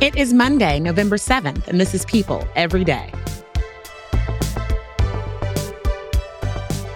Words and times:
It 0.00 0.16
is 0.16 0.32
Monday, 0.32 0.80
November 0.80 1.16
7th, 1.16 1.68
and 1.68 1.78
this 1.78 1.92
is 1.92 2.06
People 2.06 2.48
Every 2.56 2.84
Day. 2.84 3.12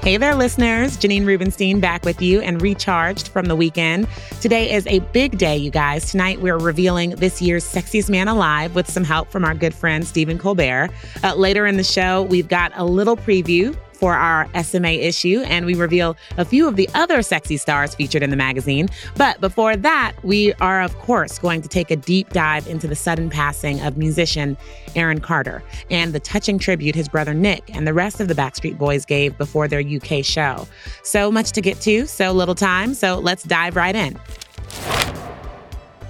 Hey 0.01 0.17
there, 0.17 0.35
listeners. 0.35 0.97
Janine 0.97 1.27
Rubenstein 1.27 1.81
back 1.81 2.07
with 2.07 2.23
you 2.23 2.41
and 2.41 2.63
recharged 2.63 3.29
from 3.29 3.45
the 3.45 3.57
weekend. 3.57 4.09
Today 4.41 4.73
is 4.73 4.87
a 4.87 5.01
big 5.01 5.37
day, 5.37 5.55
you 5.55 5.71
guys. 5.71 6.11
Tonight, 6.11 6.41
we're 6.41 6.57
revealing 6.57 7.11
this 7.11 7.43
year's 7.43 7.63
Sexiest 7.63 8.09
Man 8.09 8.27
Alive 8.27 8.75
with 8.75 8.91
some 8.91 9.05
help 9.05 9.31
from 9.31 9.45
our 9.45 9.55
good 9.55 9.75
friend, 9.75 10.07
Stephen 10.07 10.39
Colbert. 10.39 10.89
Uh, 11.23 11.35
later 11.35 11.67
in 11.67 11.77
the 11.77 11.85
show, 11.85 12.23
we've 12.23 12.49
got 12.49 12.73
a 12.75 12.87
little 12.87 13.19
preview 13.19 13.77
for 13.95 14.15
our 14.15 14.49
SMA 14.63 14.89
issue, 14.89 15.41
and 15.47 15.67
we 15.67 15.75
reveal 15.75 16.17
a 16.37 16.45
few 16.45 16.69
of 16.69 16.77
the 16.77 16.89
other 16.95 17.23
sexy 17.23 17.57
stars 17.57 17.95
featured 17.95 18.23
in 18.23 18.31
the 18.31 18.37
magazine. 18.37 18.89
But 19.17 19.41
before 19.41 19.77
that, 19.77 20.13
we 20.23 20.53
are, 20.55 20.83
of 20.83 20.97
course, 20.99 21.39
going 21.39 21.63
to 21.63 21.69
take 21.69 21.91
a 21.91 21.97
deep 21.97 22.31
dive 22.31 22.67
into 22.67 22.87
the 22.87 22.97
sudden 22.97 23.31
passing 23.31 23.81
of 23.81 23.97
musician 23.97 24.57
Aaron 24.95 25.21
Carter 25.21 25.63
and 25.91 26.13
the 26.13 26.21
touching 26.21 26.59
tribute 26.59 26.95
his 26.95 27.09
brother 27.09 27.35
Nick 27.35 27.75
and 27.75 27.87
the 27.87 27.95
rest 27.95 28.21
of 28.21 28.29
the 28.29 28.35
Backstreet 28.35 28.79
Boys 28.79 29.05
gave 29.05 29.37
before 29.39 29.69
their 29.69 29.81
UK 29.81 30.25
show. 30.25 30.67
So 31.03 31.31
much 31.31 31.53
to 31.53 31.61
get 31.61 31.81
to, 31.83 32.07
so 32.07 32.33
little 32.33 32.55
time, 32.55 32.95
so 32.95 33.19
let's 33.19 33.43
dive 33.43 33.77
right 33.77 33.95
in. 33.95 34.19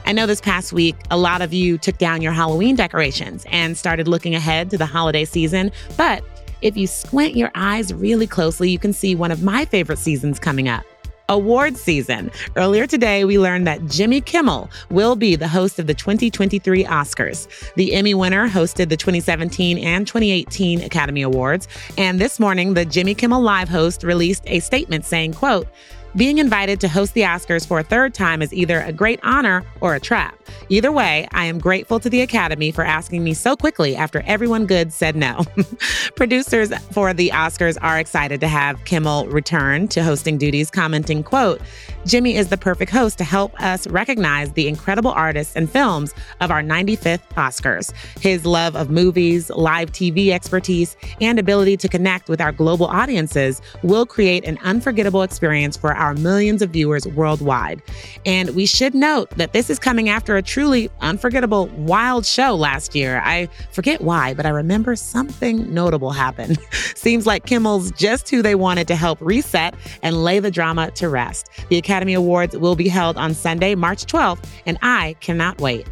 I 0.06 0.12
know 0.12 0.26
this 0.26 0.40
past 0.40 0.72
week, 0.72 0.96
a 1.10 1.16
lot 1.16 1.40
of 1.40 1.54
you 1.54 1.78
took 1.78 1.96
down 1.96 2.20
your 2.20 2.32
Halloween 2.32 2.76
decorations 2.76 3.46
and 3.48 3.76
started 3.76 4.06
looking 4.06 4.34
ahead 4.34 4.68
to 4.70 4.78
the 4.78 4.84
holiday 4.84 5.24
season, 5.24 5.72
but 5.96 6.22
if 6.64 6.78
you 6.78 6.86
squint 6.86 7.36
your 7.36 7.50
eyes 7.54 7.92
really 7.92 8.26
closely, 8.26 8.70
you 8.70 8.78
can 8.78 8.94
see 8.94 9.14
one 9.14 9.30
of 9.30 9.42
my 9.42 9.66
favorite 9.66 9.98
seasons 9.98 10.38
coming 10.38 10.66
up. 10.66 10.82
Awards 11.28 11.80
season. 11.80 12.30
Earlier 12.56 12.86
today, 12.86 13.24
we 13.24 13.38
learned 13.38 13.66
that 13.66 13.84
Jimmy 13.86 14.22
Kimmel 14.22 14.70
will 14.90 15.14
be 15.14 15.36
the 15.36 15.48
host 15.48 15.78
of 15.78 15.86
the 15.86 15.94
2023 15.94 16.84
Oscars. 16.84 17.48
The 17.74 17.94
Emmy 17.94 18.14
winner 18.14 18.48
hosted 18.48 18.88
the 18.88 18.96
2017 18.96 19.78
and 19.78 20.06
2018 20.06 20.82
Academy 20.82 21.22
Awards, 21.22 21.68
and 21.98 22.18
this 22.18 22.40
morning, 22.40 22.74
the 22.74 22.84
Jimmy 22.86 23.14
Kimmel 23.14 23.42
Live 23.42 23.68
host 23.68 24.02
released 24.02 24.44
a 24.46 24.60
statement 24.60 25.04
saying, 25.04 25.34
quote, 25.34 25.68
being 26.16 26.38
invited 26.38 26.80
to 26.80 26.88
host 26.88 27.14
the 27.14 27.22
Oscars 27.22 27.66
for 27.66 27.80
a 27.80 27.82
third 27.82 28.14
time 28.14 28.40
is 28.40 28.52
either 28.52 28.80
a 28.80 28.92
great 28.92 29.18
honor 29.22 29.64
or 29.80 29.94
a 29.94 30.00
trap. 30.00 30.38
Either 30.68 30.92
way, 30.92 31.26
I 31.32 31.46
am 31.46 31.58
grateful 31.58 31.98
to 32.00 32.08
the 32.08 32.20
Academy 32.20 32.70
for 32.70 32.84
asking 32.84 33.24
me 33.24 33.34
so 33.34 33.56
quickly 33.56 33.96
after 33.96 34.22
everyone 34.26 34.66
good 34.66 34.92
said 34.92 35.16
no. 35.16 35.44
Producers 36.16 36.72
for 36.92 37.12
the 37.12 37.30
Oscars 37.30 37.76
are 37.82 37.98
excited 37.98 38.40
to 38.40 38.48
have 38.48 38.84
Kimmel 38.84 39.26
return 39.26 39.88
to 39.88 40.02
hosting 40.02 40.38
duties, 40.38 40.70
commenting, 40.70 41.22
quote, 41.22 41.60
Jimmy 42.06 42.36
is 42.36 42.48
the 42.48 42.58
perfect 42.58 42.90
host 42.90 43.16
to 43.18 43.24
help 43.24 43.58
us 43.62 43.86
recognize 43.86 44.52
the 44.52 44.68
incredible 44.68 45.10
artists 45.10 45.56
and 45.56 45.70
films 45.70 46.14
of 46.42 46.50
our 46.50 46.62
95th 46.62 47.26
Oscars. 47.30 47.92
His 48.20 48.44
love 48.44 48.76
of 48.76 48.90
movies, 48.90 49.48
live 49.50 49.90
TV 49.90 50.28
expertise, 50.28 50.96
and 51.22 51.38
ability 51.38 51.78
to 51.78 51.88
connect 51.88 52.28
with 52.28 52.42
our 52.42 52.52
global 52.52 52.86
audiences 52.86 53.62
will 53.82 54.04
create 54.04 54.44
an 54.44 54.58
unforgettable 54.62 55.22
experience 55.22 55.78
for 55.78 55.94
our 55.94 56.12
millions 56.14 56.60
of 56.60 56.70
viewers 56.70 57.06
worldwide. 57.08 57.80
And 58.26 58.50
we 58.50 58.66
should 58.66 58.94
note 58.94 59.30
that 59.30 59.54
this 59.54 59.70
is 59.70 59.78
coming 59.78 60.10
after 60.10 60.36
a 60.36 60.42
truly 60.42 60.90
unforgettable, 61.00 61.68
wild 61.68 62.26
show 62.26 62.54
last 62.54 62.94
year. 62.94 63.22
I 63.24 63.48
forget 63.72 64.02
why, 64.02 64.34
but 64.34 64.44
I 64.44 64.50
remember 64.50 64.94
something 64.94 65.72
notable 65.72 66.10
happened. 66.10 66.58
Seems 66.94 67.26
like 67.26 67.46
Kimmel's 67.46 67.90
just 67.92 68.28
who 68.28 68.42
they 68.42 68.54
wanted 68.54 68.88
to 68.88 68.96
help 68.96 69.18
reset 69.22 69.74
and 70.02 70.22
lay 70.22 70.38
the 70.38 70.50
drama 70.50 70.90
to 70.92 71.08
rest. 71.08 71.48
The 71.70 71.78
Awards 72.02 72.56
will 72.56 72.76
be 72.76 72.88
held 72.88 73.16
on 73.16 73.34
Sunday, 73.34 73.74
March 73.74 74.06
12th, 74.06 74.44
and 74.66 74.78
I 74.82 75.16
cannot 75.20 75.60
wait. 75.60 75.86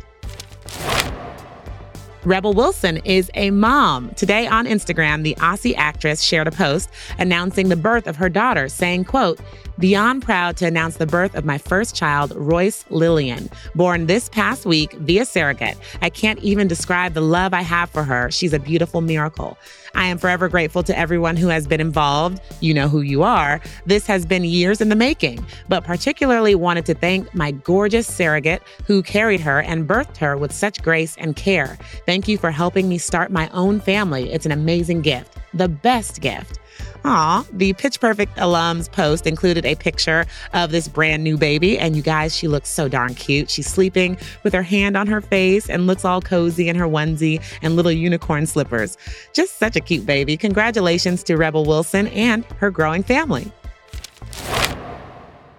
Rebel 2.25 2.53
Wilson 2.53 2.99
is 2.99 3.31
a 3.35 3.51
mom. 3.51 4.11
Today 4.15 4.47
on 4.47 4.67
Instagram, 4.67 5.25
the 5.25 5.35
Aussie 5.37 5.75
actress 5.77 6.23
shared 6.23 6.47
a 6.47 6.53
post 6.53 6.89
announcing 7.19 7.69
the 7.69 7.77
birth 7.77 8.07
of 8.07 8.15
her 8.17 8.29
daughter, 8.29 8.69
saying, 8.69 9.05
quote, 9.05 9.41
Beyond 9.79 10.23
proud 10.23 10.57
to 10.59 10.67
announce 10.67 10.97
the 10.97 11.07
birth 11.07 11.35
of 11.35 11.45
my 11.45 11.59
first 11.59 11.95
child, 11.95 12.33
Royce 12.37 12.85
Lillian, 12.91 13.49
born 13.75 14.07
this 14.07 14.29
past 14.29 14.67
week 14.67 14.93
via 14.93 15.25
surrogate. 15.25 15.79
I 16.03 16.11
can't 16.11 16.39
even 16.41 16.69
describe 16.69 17.15
the 17.15 17.21
love 17.21 17.55
I 17.55 17.63
have 17.63 17.91
for 17.91 18.05
her. 18.05 18.31
She's 18.31 18.53
a 18.53 18.59
beautiful 18.59 19.01
miracle. 19.01 19.59
I 19.95 20.07
am 20.07 20.19
forever 20.19 20.49
grateful 20.49 20.83
to 20.85 20.99
everyone 20.99 21.37
who 21.37 21.49
has 21.49 21.67
been 21.67 21.81
involved. 21.81 22.41
You 22.61 22.75
know 22.75 22.89
who 22.89 23.01
you 23.01 23.23
are. 23.23 23.61
This 23.87 24.07
has 24.07 24.25
been 24.25 24.45
years 24.45 24.81
in 24.81 24.89
the 24.89 24.97
making, 24.97 25.45
but 25.69 25.85
particularly 25.85 26.55
wanted 26.55 26.87
to 26.87 26.95
thank 26.95 27.35
my 27.35 27.51
gorgeous 27.51 28.07
surrogate 28.07 28.63
who 28.87 29.03
carried 29.03 29.41
her 29.41 29.61
and 29.63 29.89
birthed 29.89 30.17
her 30.19 30.37
with 30.37 30.53
such 30.53 30.83
grace 30.83 31.17
and 31.19 31.37
care. 31.37 31.79
Thank 32.07 32.29
you 32.29 32.39
for 32.39 32.51
helping 32.51 32.89
me 32.89 32.99
start 32.99 33.31
my 33.31 33.49
own 33.51 33.81
family. 33.81 34.33
It's 34.33 34.47
an 34.47 34.53
amazing 34.53 35.03
gift, 35.03 35.37
the 35.55 35.69
best 35.69 36.21
gift. 36.21 36.59
Aw, 37.05 37.45
the 37.53 37.73
Pitch 37.75 38.01
Perfect 38.01 38.37
alums 38.37 38.91
post 38.91 39.27
included 39.27 39.67
a 39.67 39.75
picture 39.75 40.25
of 40.53 40.71
this 40.71 40.89
brand 40.89 41.25
new 41.25 41.37
baby. 41.37 41.79
And 41.79 41.97
you 41.97 42.03
guys, 42.03 42.37
she 42.37 42.49
looks 42.49 42.69
so 42.69 42.89
darn 42.89 43.15
cute. 43.15 43.51
She's 43.51 43.67
sleeping 43.67 44.17
with 44.43 44.53
her 44.53 44.63
hand 44.63 44.97
on 44.97 45.07
her 45.09 45.21
face 45.21 45.69
and 45.69 45.87
looks 45.87 46.05
all 46.05 46.21
cozy 46.21 46.69
in 46.69 46.77
her 46.77 46.87
onesie 46.87 47.43
and 47.61 47.77
little 47.77 47.93
unicorn 47.93 48.47
slippers. 48.47 48.97
Just 49.33 49.59
such 49.59 49.77
a 49.77 49.81
cute 49.81 50.07
baby. 50.07 50.37
Congratulations 50.37 51.23
to 51.25 51.37
Rebel 51.37 51.65
Wilson 51.65 52.07
and 52.09 52.45
her 52.59 52.71
growing 52.71 53.03
family. 53.03 53.51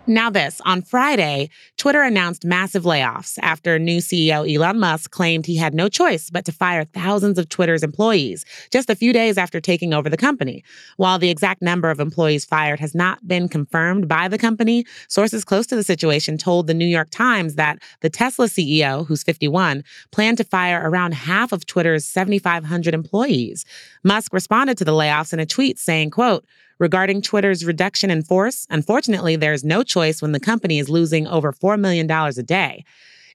Now, 0.05 0.29
this 0.29 0.59
on 0.65 0.81
Friday, 0.81 1.49
Twitter 1.77 2.01
announced 2.01 2.43
massive 2.43 2.83
layoffs 2.83 3.39
after 3.41 3.79
new 3.79 3.99
CEO 3.99 4.53
Elon 4.53 4.77
Musk 4.77 5.11
claimed 5.11 5.45
he 5.45 5.55
had 5.55 5.73
no 5.73 5.87
choice 5.87 6.29
but 6.29 6.43
to 6.43 6.51
fire 6.51 6.83
thousands 6.83 7.37
of 7.37 7.47
Twitter's 7.47 7.83
employees 7.83 8.43
just 8.69 8.89
a 8.89 8.97
few 8.97 9.13
days 9.13 9.37
after 9.37 9.61
taking 9.61 9.93
over 9.93 10.09
the 10.09 10.17
company. 10.17 10.61
While 10.97 11.19
the 11.19 11.29
exact 11.29 11.61
number 11.61 11.89
of 11.89 12.01
employees 12.01 12.43
fired 12.43 12.81
has 12.81 12.93
not 12.93 13.25
been 13.25 13.47
confirmed 13.47 14.09
by 14.09 14.27
the 14.27 14.37
company, 14.37 14.83
sources 15.07 15.45
close 15.45 15.67
to 15.67 15.75
the 15.77 15.83
situation 15.83 16.37
told 16.37 16.67
the 16.67 16.73
New 16.73 16.85
York 16.85 17.09
Times 17.09 17.55
that 17.55 17.79
the 18.01 18.09
Tesla 18.09 18.47
CEO, 18.47 19.07
who's 19.07 19.23
51, 19.23 19.85
planned 20.11 20.37
to 20.37 20.43
fire 20.43 20.81
around 20.83 21.13
half 21.13 21.53
of 21.53 21.65
Twitter's 21.65 22.05
7,500 22.05 22.93
employees. 22.93 23.63
Musk 24.03 24.33
responded 24.33 24.77
to 24.79 24.83
the 24.83 24.91
layoffs 24.91 25.31
in 25.31 25.39
a 25.39 25.45
tweet 25.45 25.79
saying, 25.79 26.09
quote, 26.09 26.45
Regarding 26.83 27.21
Twitter's 27.21 27.63
reduction 27.63 28.11
in 28.11 28.23
force, 28.23 28.67
unfortunately, 28.69 29.37
there's 29.37 29.63
no 29.63 29.83
choice 29.83 30.21
when 30.21 30.33
the 30.33 30.39
company 30.41 30.79
is 30.79 30.89
losing 30.89 31.25
over 31.27 31.53
$4 31.53 31.79
million 31.79 32.11
a 32.11 32.43
day. 32.43 32.83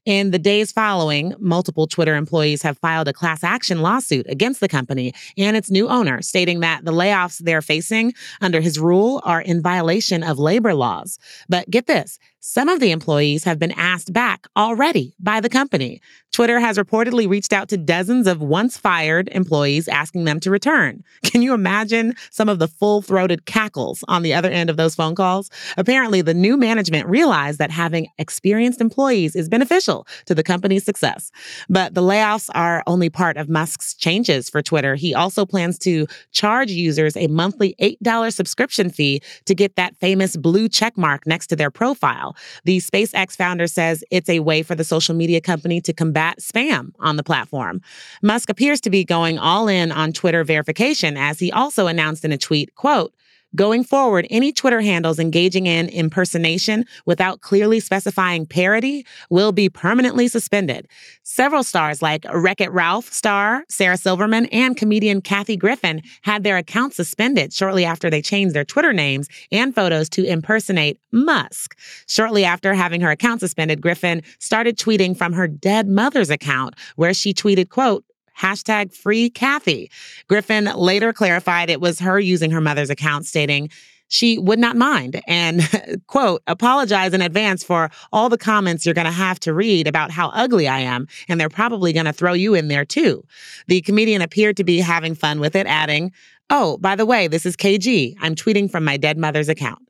In 0.04 0.32
the 0.32 0.38
days 0.38 0.70
following, 0.70 1.34
multiple 1.38 1.86
Twitter 1.86 2.14
employees 2.14 2.60
have 2.60 2.76
filed 2.76 3.08
a 3.08 3.14
class 3.14 3.42
action 3.42 3.80
lawsuit 3.80 4.26
against 4.28 4.60
the 4.60 4.68
company 4.68 5.14
and 5.38 5.56
its 5.56 5.70
new 5.70 5.88
owner, 5.88 6.20
stating 6.20 6.60
that 6.60 6.84
the 6.84 6.92
layoffs 6.92 7.38
they're 7.38 7.62
facing 7.62 8.12
under 8.42 8.60
his 8.60 8.78
rule 8.78 9.22
are 9.24 9.40
in 9.40 9.62
violation 9.62 10.22
of 10.22 10.38
labor 10.38 10.74
laws. 10.74 11.18
But 11.48 11.70
get 11.70 11.86
this 11.86 12.18
some 12.40 12.68
of 12.68 12.78
the 12.78 12.92
employees 12.92 13.44
have 13.44 13.58
been 13.58 13.72
asked 13.72 14.12
back 14.12 14.46
already 14.56 15.14
by 15.18 15.40
the 15.40 15.48
company. 15.48 16.00
Twitter 16.32 16.60
has 16.60 16.78
reportedly 16.78 17.28
reached 17.28 17.52
out 17.52 17.68
to 17.68 17.76
dozens 17.76 18.28
of 18.28 18.40
once 18.40 18.78
fired 18.78 19.28
employees 19.32 19.88
asking 19.88 20.24
them 20.24 20.38
to 20.38 20.50
return. 20.50 21.02
Can 21.24 21.42
you 21.42 21.52
imagine 21.52 22.14
some 22.30 22.48
of 22.48 22.60
the 22.60 22.68
full 22.68 23.02
throated 23.02 23.44
cackles 23.46 24.04
on 24.06 24.22
the 24.22 24.34
other 24.34 24.50
end 24.50 24.70
of 24.70 24.76
those 24.76 24.94
phone 24.94 25.16
calls? 25.16 25.50
Apparently, 25.76 26.22
the 26.22 26.34
new 26.34 26.56
management 26.56 27.08
realized 27.08 27.58
that 27.58 27.72
having 27.72 28.06
experienced 28.18 28.80
employees 28.80 29.34
is 29.34 29.48
beneficial 29.48 30.06
to 30.26 30.34
the 30.34 30.44
company's 30.44 30.84
success. 30.84 31.32
But 31.68 31.94
the 31.94 32.02
layoffs 32.02 32.50
are 32.54 32.84
only 32.86 33.10
part 33.10 33.36
of 33.36 33.48
Musk's 33.48 33.94
changes 33.94 34.48
for 34.48 34.62
Twitter. 34.62 34.94
He 34.94 35.14
also 35.14 35.44
plans 35.44 35.76
to 35.80 36.06
charge 36.30 36.70
users 36.70 37.16
a 37.16 37.26
monthly 37.26 37.74
$8 37.80 38.32
subscription 38.32 38.90
fee 38.90 39.22
to 39.46 39.54
get 39.54 39.74
that 39.74 39.96
famous 39.96 40.36
blue 40.36 40.68
check 40.68 40.96
mark 40.96 41.26
next 41.26 41.48
to 41.48 41.56
their 41.56 41.70
profile. 41.70 42.27
The 42.64 42.78
SpaceX 42.78 43.36
founder 43.36 43.66
says 43.66 44.04
it's 44.10 44.28
a 44.28 44.40
way 44.40 44.62
for 44.62 44.74
the 44.74 44.84
social 44.84 45.14
media 45.14 45.40
company 45.40 45.80
to 45.82 45.92
combat 45.92 46.38
spam 46.40 46.92
on 47.00 47.16
the 47.16 47.22
platform. 47.22 47.80
Musk 48.22 48.48
appears 48.48 48.80
to 48.82 48.90
be 48.90 49.04
going 49.04 49.38
all 49.38 49.68
in 49.68 49.92
on 49.92 50.12
Twitter 50.12 50.44
verification 50.44 51.16
as 51.16 51.38
he 51.38 51.52
also 51.52 51.86
announced 51.86 52.24
in 52.24 52.32
a 52.32 52.38
tweet, 52.38 52.74
quote, 52.74 53.12
Going 53.58 53.82
forward, 53.82 54.24
any 54.30 54.52
Twitter 54.52 54.80
handles 54.80 55.18
engaging 55.18 55.66
in 55.66 55.88
impersonation 55.88 56.84
without 57.06 57.40
clearly 57.40 57.80
specifying 57.80 58.46
parody 58.46 59.04
will 59.30 59.50
be 59.50 59.68
permanently 59.68 60.28
suspended. 60.28 60.86
Several 61.24 61.64
stars 61.64 62.00
like 62.00 62.24
Wreck 62.32 62.60
It 62.60 62.70
Ralph 62.70 63.12
star 63.12 63.64
Sarah 63.68 63.96
Silverman 63.96 64.46
and 64.52 64.76
comedian 64.76 65.20
Kathy 65.20 65.56
Griffin 65.56 66.02
had 66.22 66.44
their 66.44 66.56
accounts 66.56 66.94
suspended 66.94 67.52
shortly 67.52 67.84
after 67.84 68.08
they 68.08 68.22
changed 68.22 68.54
their 68.54 68.64
Twitter 68.64 68.92
names 68.92 69.26
and 69.50 69.74
photos 69.74 70.08
to 70.10 70.24
impersonate 70.24 71.00
Musk. 71.10 71.76
Shortly 72.06 72.44
after 72.44 72.74
having 72.74 73.00
her 73.00 73.10
account 73.10 73.40
suspended, 73.40 73.80
Griffin 73.80 74.22
started 74.38 74.78
tweeting 74.78 75.16
from 75.16 75.32
her 75.32 75.48
dead 75.48 75.88
mother's 75.88 76.30
account, 76.30 76.76
where 76.94 77.12
she 77.12 77.34
tweeted, 77.34 77.70
quote, 77.70 78.04
hashtag 78.38 78.94
free 78.94 79.30
Kathy. 79.30 79.90
Griffin 80.28 80.66
later 80.76 81.12
clarified 81.12 81.70
it 81.70 81.80
was 81.80 81.98
her 82.00 82.20
using 82.20 82.50
her 82.50 82.60
mother's 82.60 82.90
account, 82.90 83.26
stating, 83.26 83.70
she 84.08 84.38
would 84.38 84.58
not 84.58 84.76
mind 84.76 85.20
and 85.26 85.68
quote 86.06 86.42
apologize 86.46 87.12
in 87.14 87.22
advance 87.22 87.62
for 87.62 87.90
all 88.12 88.28
the 88.28 88.38
comments 88.38 88.84
you're 88.84 88.94
going 88.94 89.04
to 89.04 89.10
have 89.10 89.38
to 89.40 89.54
read 89.54 89.86
about 89.86 90.10
how 90.10 90.30
ugly 90.30 90.66
i 90.66 90.78
am 90.78 91.06
and 91.28 91.40
they're 91.40 91.48
probably 91.48 91.92
going 91.92 92.06
to 92.06 92.12
throw 92.12 92.32
you 92.32 92.54
in 92.54 92.68
there 92.68 92.84
too. 92.84 93.22
The 93.68 93.82
comedian 93.82 94.22
appeared 94.22 94.56
to 94.56 94.64
be 94.64 94.78
having 94.78 95.14
fun 95.14 95.40
with 95.40 95.54
it 95.54 95.66
adding 95.66 96.12
oh 96.50 96.78
by 96.78 96.96
the 96.96 97.06
way 97.06 97.28
this 97.28 97.46
is 97.46 97.56
kg 97.56 98.16
i'm 98.20 98.34
tweeting 98.34 98.70
from 98.70 98.84
my 98.84 98.96
dead 98.96 99.18
mother's 99.18 99.48
account. 99.48 99.82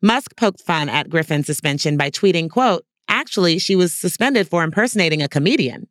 Musk 0.00 0.36
poked 0.36 0.60
fun 0.60 0.88
at 0.88 1.10
griffin's 1.10 1.46
suspension 1.46 1.96
by 1.96 2.10
tweeting 2.10 2.48
quote 2.50 2.84
actually 3.08 3.58
she 3.58 3.76
was 3.76 3.92
suspended 3.92 4.48
for 4.48 4.64
impersonating 4.64 5.22
a 5.22 5.28
comedian 5.28 5.86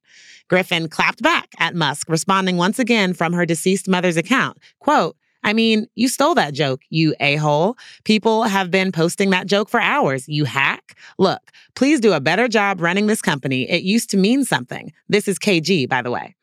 Griffin 0.49 0.87
clapped 0.89 1.21
back 1.21 1.49
at 1.59 1.75
Musk, 1.75 2.09
responding 2.09 2.57
once 2.57 2.79
again 2.79 3.13
from 3.13 3.33
her 3.33 3.45
deceased 3.45 3.87
mother's 3.87 4.17
account. 4.17 4.57
Quote, 4.79 5.15
I 5.43 5.53
mean, 5.53 5.87
you 5.95 6.07
stole 6.07 6.35
that 6.35 6.53
joke, 6.53 6.81
you 6.89 7.15
a 7.19 7.37
hole. 7.37 7.77
People 8.03 8.43
have 8.43 8.69
been 8.69 8.91
posting 8.91 9.29
that 9.29 9.47
joke 9.47 9.69
for 9.69 9.79
hours, 9.79 10.27
you 10.27 10.45
hack. 10.45 10.97
Look, 11.17 11.51
please 11.75 11.99
do 11.99 12.13
a 12.13 12.19
better 12.19 12.47
job 12.47 12.81
running 12.81 13.07
this 13.07 13.21
company. 13.21 13.69
It 13.69 13.83
used 13.83 14.09
to 14.09 14.17
mean 14.17 14.43
something. 14.43 14.91
This 15.07 15.27
is 15.27 15.39
KG, 15.39 15.87
by 15.87 16.01
the 16.01 16.11
way. 16.11 16.35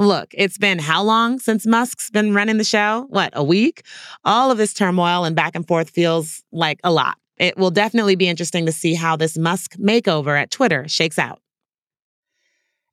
Look, 0.00 0.28
it's 0.32 0.58
been 0.58 0.78
how 0.78 1.02
long 1.02 1.40
since 1.40 1.66
Musk's 1.66 2.10
been 2.10 2.32
running 2.32 2.58
the 2.58 2.64
show? 2.64 3.06
What, 3.10 3.30
a 3.32 3.42
week? 3.42 3.82
All 4.24 4.50
of 4.50 4.58
this 4.58 4.72
turmoil 4.72 5.24
and 5.24 5.34
back 5.34 5.56
and 5.56 5.66
forth 5.66 5.90
feels 5.90 6.42
like 6.52 6.80
a 6.84 6.92
lot. 6.92 7.16
It 7.36 7.56
will 7.56 7.70
definitely 7.70 8.16
be 8.16 8.28
interesting 8.28 8.66
to 8.66 8.72
see 8.72 8.94
how 8.94 9.16
this 9.16 9.36
Musk 9.36 9.76
makeover 9.76 10.40
at 10.40 10.50
Twitter 10.50 10.86
shakes 10.88 11.18
out. 11.18 11.40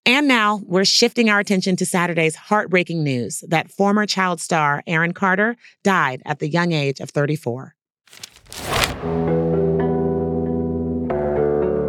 And 0.07 0.27
now 0.27 0.61
we're 0.65 0.85
shifting 0.85 1.31
our 1.31 1.39
attention 1.39 1.75
to 1.77 1.85
Saturday's 1.85 2.35
heartbreaking 2.35 3.03
news 3.03 3.43
that 3.47 3.71
former 3.71 4.05
child 4.05 4.39
star 4.39 4.83
Aaron 4.85 5.13
Carter 5.13 5.55
died 5.83 6.21
at 6.25 6.37
the 6.37 6.47
young 6.47 6.73
age 6.73 6.99
of 6.99 7.09
34. 7.09 7.73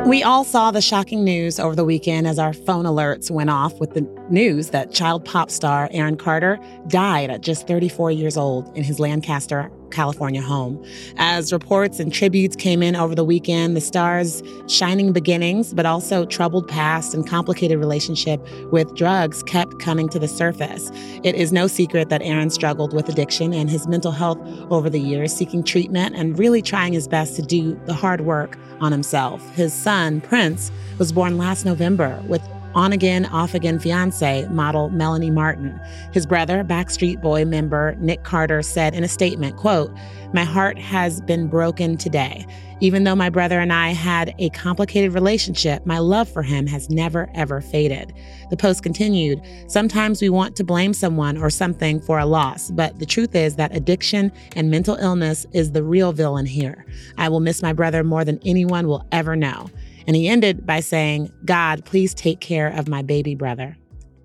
We 0.07 0.23
all 0.23 0.45
saw 0.45 0.71
the 0.71 0.81
shocking 0.81 1.25
news 1.25 1.59
over 1.59 1.75
the 1.75 1.85
weekend 1.85 2.27
as 2.27 2.39
our 2.39 2.53
phone 2.53 2.85
alerts 2.85 3.31
went 3.31 3.51
off 3.51 3.79
with 3.81 3.93
the 3.93 4.03
news 4.31 4.71
that 4.71 4.93
child 4.93 5.25
pop 5.25 5.51
star 5.51 5.89
Aaron 5.91 6.17
Carter 6.17 6.59
died 6.87 7.29
at 7.29 7.43
just 7.43 7.67
34 7.67 8.13
years 8.13 8.37
old 8.37 8.75
in 8.77 8.85
his 8.85 9.01
Lancaster, 9.01 9.71
California 9.91 10.41
home. 10.41 10.83
As 11.17 11.53
reports 11.53 12.01
and 12.01 12.13
tributes 12.13 12.57
came 12.57 12.83
in 12.83 12.97
over 12.97 13.15
the 13.15 13.25
weekend, 13.25 13.77
the 13.77 13.81
star's 13.81 14.43
shining 14.69 15.13
beginnings, 15.13 15.73
but 15.75 15.87
also 15.87 16.25
troubled 16.27 16.69
past 16.69 17.15
and 17.15 17.27
complicated 17.27 17.79
relationship 17.79 18.41
with 18.73 18.95
drugs 18.95 19.43
kept 19.43 19.79
coming 19.79 20.09
to 20.09 20.19
the 20.19 20.29
surface. 20.29 20.91
It 21.23 21.35
is 21.35 21.53
no 21.53 21.67
secret 21.67 22.09
that 22.09 22.23
Aaron 22.23 22.51
struggled 22.51 22.93
with 22.93 23.09
addiction 23.09 23.53
and 23.53 23.71
his 23.71 23.87
mental 23.87 24.13
health 24.13 24.39
over 24.71 24.91
the 24.91 25.01
years, 25.01 25.33
seeking 25.35 25.63
treatment 25.63 26.15
and 26.17 26.39
really 26.39 26.63
trying 26.63 26.93
his 26.93 27.09
best 27.09 27.37
to 27.37 27.43
do 27.43 27.81
the 27.87 27.95
hard 27.95 28.23
work 28.23 28.59
on 28.81 28.93
himself. 28.93 29.43
His 29.55 29.73
son, 29.73 30.21
Prince, 30.21 30.71
was 30.99 31.13
born 31.13 31.39
last 31.39 31.65
November 31.65 32.23
with 32.27 32.43
on 32.77 32.93
again, 32.93 33.25
off 33.27 33.55
again 33.55 33.79
fiance 33.79 34.47
model 34.49 34.91
Melanie 34.91 35.31
Martin. 35.31 35.81
His 36.13 36.27
brother, 36.27 36.63
Backstreet 36.63 37.23
Boy 37.23 37.47
member 37.47 37.97
Nick 37.99 38.23
Carter, 38.23 38.63
said 38.63 38.95
in 38.95 39.03
a 39.03 39.09
statement, 39.09 39.57
quote, 39.57 39.91
My 40.35 40.45
heart 40.45 40.79
has 40.79 41.23
been 41.23 41.49
broken 41.49 41.97
today. 41.97 42.47
Even 42.81 43.05
though 43.05 43.17
my 43.17 43.31
brother 43.31 43.59
and 43.59 43.73
I 43.73 43.95
had 43.95 44.35
a 44.39 44.51
complicated 44.51 45.15
relationship, 45.15 45.87
my 45.87 45.99
love 45.99 46.29
for 46.29 46.43
him 46.43 46.67
has 46.67 46.91
never, 46.91 47.31
ever 47.35 47.63
faded. 47.63 48.13
The 48.51 48.59
post 48.59 48.83
continued 48.83 49.41
Sometimes 49.69 50.21
we 50.21 50.29
want 50.29 50.55
to 50.57 50.65
blame 50.65 50.93
someone 50.93 51.39
or 51.39 51.49
something 51.49 51.99
for 51.99 52.19
a 52.19 52.27
loss, 52.27 52.71
but 52.71 52.99
the 52.99 53.07
truth 53.07 53.35
is 53.35 53.57
that 53.57 53.75
addiction 53.75 54.31
and 54.55 54.71
mental 54.71 54.97
illness 54.97 55.47
is 55.53 55.73
the 55.73 55.83
real 55.83 56.13
villain 56.13 56.45
here. 56.45 56.85
I 57.17 57.31
will 57.31 57.41
miss 57.41 57.63
my 57.63 57.73
brother 57.73 58.05
more 58.05 58.27
than 58.27 58.39
anyone 58.45 58.87
will 58.87 59.07
ever 59.11 59.35
know. 59.35 59.71
And 60.07 60.15
he 60.15 60.29
ended 60.29 60.65
by 60.65 60.81
saying, 60.81 61.33
God, 61.45 61.85
please 61.85 62.15
take 62.15 62.41
care 62.41 62.69
of 62.69 62.89
my 62.89 63.03
baby 63.03 63.35
brother. 63.35 63.77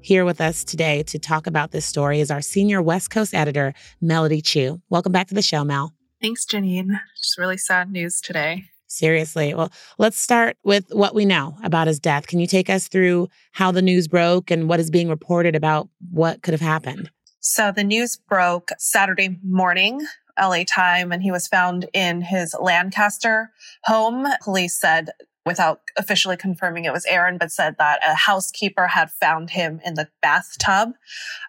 Here 0.01 0.25
with 0.25 0.39
us 0.39 0.63
today 0.63 1.03
to 1.03 1.17
talk 1.17 1.47
about 1.47 1.71
this 1.71 1.85
story 1.85 2.19
is 2.19 2.29
our 2.29 2.41
senior 2.41 2.81
West 2.81 3.09
Coast 3.09 3.33
editor, 3.33 3.73
Melody 3.99 4.41
Chiu. 4.41 4.81
Welcome 4.89 5.11
back 5.11 5.27
to 5.27 5.33
the 5.33 5.41
show, 5.41 5.63
Mel. 5.63 5.93
Thanks, 6.21 6.45
Janine. 6.45 6.99
Just 7.17 7.37
really 7.37 7.57
sad 7.57 7.91
news 7.91 8.21
today. 8.21 8.65
Seriously. 8.85 9.53
Well, 9.53 9.71
let's 9.97 10.19
start 10.19 10.57
with 10.63 10.85
what 10.91 11.15
we 11.15 11.25
know 11.25 11.55
about 11.63 11.87
his 11.87 11.99
death. 11.99 12.27
Can 12.27 12.39
you 12.39 12.47
take 12.47 12.69
us 12.69 12.87
through 12.87 13.29
how 13.51 13.71
the 13.71 13.81
news 13.81 14.07
broke 14.07 14.51
and 14.51 14.69
what 14.69 14.79
is 14.79 14.91
being 14.91 15.09
reported 15.09 15.55
about 15.55 15.89
what 16.11 16.43
could 16.43 16.53
have 16.53 16.61
happened? 16.61 17.09
So, 17.39 17.71
the 17.71 17.83
news 17.83 18.17
broke 18.17 18.69
Saturday 18.77 19.39
morning, 19.43 20.05
LA 20.39 20.63
time, 20.63 21.11
and 21.11 21.23
he 21.23 21.31
was 21.31 21.47
found 21.47 21.87
in 21.93 22.21
his 22.21 22.53
Lancaster 22.59 23.51
home. 23.85 24.27
Police 24.43 24.79
said 24.79 25.09
without 25.45 25.81
officially 25.97 26.37
confirming 26.37 26.85
it 26.85 26.93
was 26.93 27.05
Aaron, 27.05 27.37
but 27.37 27.51
said 27.51 27.75
that 27.77 27.99
a 28.05 28.13
housekeeper 28.13 28.87
had 28.87 29.09
found 29.09 29.51
him 29.51 29.79
in 29.83 29.95
the 29.95 30.07
bathtub. 30.21 30.91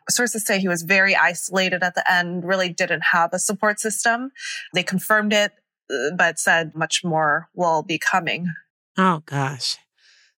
Sources 0.08 0.46
say 0.46 0.58
he 0.58 0.68
was 0.68 0.82
very 0.82 1.14
isolated 1.14 1.82
at 1.82 1.94
the 1.94 2.10
end, 2.10 2.44
really 2.44 2.70
didn't 2.70 3.02
have 3.12 3.30
a 3.32 3.38
support 3.38 3.80
system. 3.80 4.30
They 4.72 4.82
confirmed 4.82 5.32
it, 5.32 5.52
uh, 5.92 6.14
but 6.16 6.38
said 6.38 6.74
much 6.74 7.04
more 7.04 7.48
will 7.54 7.82
be 7.82 7.98
coming. 7.98 8.52
Oh, 8.96 9.22
gosh. 9.26 9.76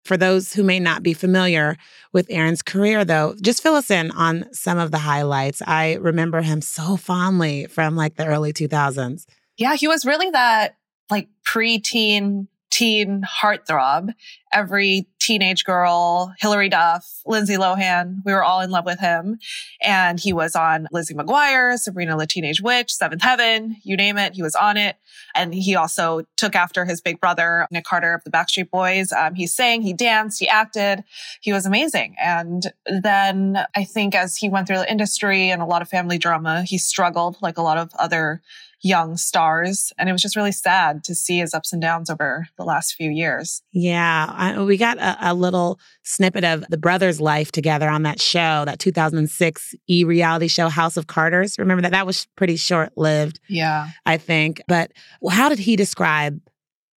For 0.04 0.16
those 0.18 0.52
who 0.52 0.62
may 0.62 0.80
not 0.80 1.02
be 1.02 1.14
familiar 1.14 1.78
with 2.12 2.26
Aaron's 2.28 2.60
career, 2.60 3.04
though, 3.06 3.34
just 3.40 3.62
fill 3.62 3.74
us 3.74 3.90
in 3.90 4.10
on 4.10 4.52
some 4.52 4.78
of 4.78 4.90
the 4.90 4.98
highlights. 4.98 5.62
I 5.66 5.94
remember 5.94 6.42
him 6.42 6.60
so 6.60 6.96
fondly 6.96 7.66
from 7.66 7.96
like 7.96 8.16
the 8.16 8.26
early 8.26 8.52
2000s. 8.52 9.24
Yeah, 9.56 9.76
he 9.76 9.88
was 9.88 10.04
really 10.04 10.28
that 10.30 10.76
like 11.10 11.28
preteen 11.46 12.48
teen 12.74 13.22
heartthrob. 13.22 14.12
Every 14.52 15.06
teenage 15.20 15.64
girl, 15.64 16.34
Hilary 16.40 16.68
Duff, 16.68 17.20
Lindsay 17.24 17.54
Lohan, 17.54 18.16
we 18.24 18.32
were 18.32 18.42
all 18.42 18.60
in 18.60 18.70
love 18.70 18.84
with 18.84 18.98
him. 18.98 19.38
And 19.80 20.18
he 20.18 20.32
was 20.32 20.56
on 20.56 20.88
Lizzie 20.90 21.14
McGuire, 21.14 21.78
Sabrina 21.78 22.16
the 22.16 22.26
Teenage 22.26 22.60
Witch, 22.60 22.92
Seventh 22.92 23.22
Heaven, 23.22 23.76
you 23.84 23.96
name 23.96 24.18
it, 24.18 24.34
he 24.34 24.42
was 24.42 24.56
on 24.56 24.76
it. 24.76 24.96
And 25.36 25.54
he 25.54 25.76
also 25.76 26.22
took 26.36 26.56
after 26.56 26.84
his 26.84 27.00
big 27.00 27.20
brother, 27.20 27.68
Nick 27.70 27.84
Carter 27.84 28.12
of 28.12 28.24
the 28.24 28.30
Backstreet 28.30 28.70
Boys. 28.70 29.12
Um, 29.12 29.34
he 29.34 29.46
sang, 29.46 29.82
he 29.82 29.92
danced, 29.92 30.40
he 30.40 30.48
acted. 30.48 31.04
He 31.40 31.52
was 31.52 31.66
amazing. 31.66 32.16
And 32.20 32.72
then 32.86 33.64
I 33.76 33.84
think 33.84 34.16
as 34.16 34.36
he 34.36 34.48
went 34.48 34.66
through 34.66 34.78
the 34.78 34.90
industry 34.90 35.50
and 35.50 35.62
a 35.62 35.66
lot 35.66 35.82
of 35.82 35.88
family 35.88 36.18
drama, 36.18 36.64
he 36.64 36.78
struggled 36.78 37.36
like 37.40 37.56
a 37.56 37.62
lot 37.62 37.78
of 37.78 37.92
other 37.98 38.42
young 38.84 39.16
stars. 39.16 39.92
And 39.98 40.08
it 40.08 40.12
was 40.12 40.22
just 40.22 40.36
really 40.36 40.52
sad 40.52 41.02
to 41.04 41.14
see 41.14 41.38
his 41.38 41.54
ups 41.54 41.72
and 41.72 41.80
downs 41.80 42.10
over 42.10 42.46
the 42.58 42.64
last 42.64 42.94
few 42.94 43.10
years. 43.10 43.62
Yeah. 43.72 44.26
I, 44.30 44.62
we 44.62 44.76
got 44.76 44.98
a, 44.98 45.30
a, 45.30 45.34
little 45.34 45.80
snippet 46.02 46.44
of 46.44 46.64
the 46.68 46.76
brothers' 46.76 47.20
life 47.20 47.50
together 47.50 47.88
on 47.88 48.02
that 48.02 48.20
show, 48.20 48.64
that 48.66 48.78
2006 48.78 49.74
e 49.88 50.04
reality 50.04 50.48
show, 50.48 50.68
House 50.68 50.96
of 50.96 51.06
Carters. 51.06 51.58
Remember 51.58 51.82
that? 51.82 51.92
That 51.92 52.06
was 52.06 52.26
pretty 52.36 52.56
short 52.56 52.92
lived. 52.96 53.40
Yeah. 53.48 53.88
I 54.04 54.18
think. 54.18 54.60
But 54.68 54.92
how 55.30 55.48
did 55.48 55.58
he 55.58 55.76
describe 55.76 56.40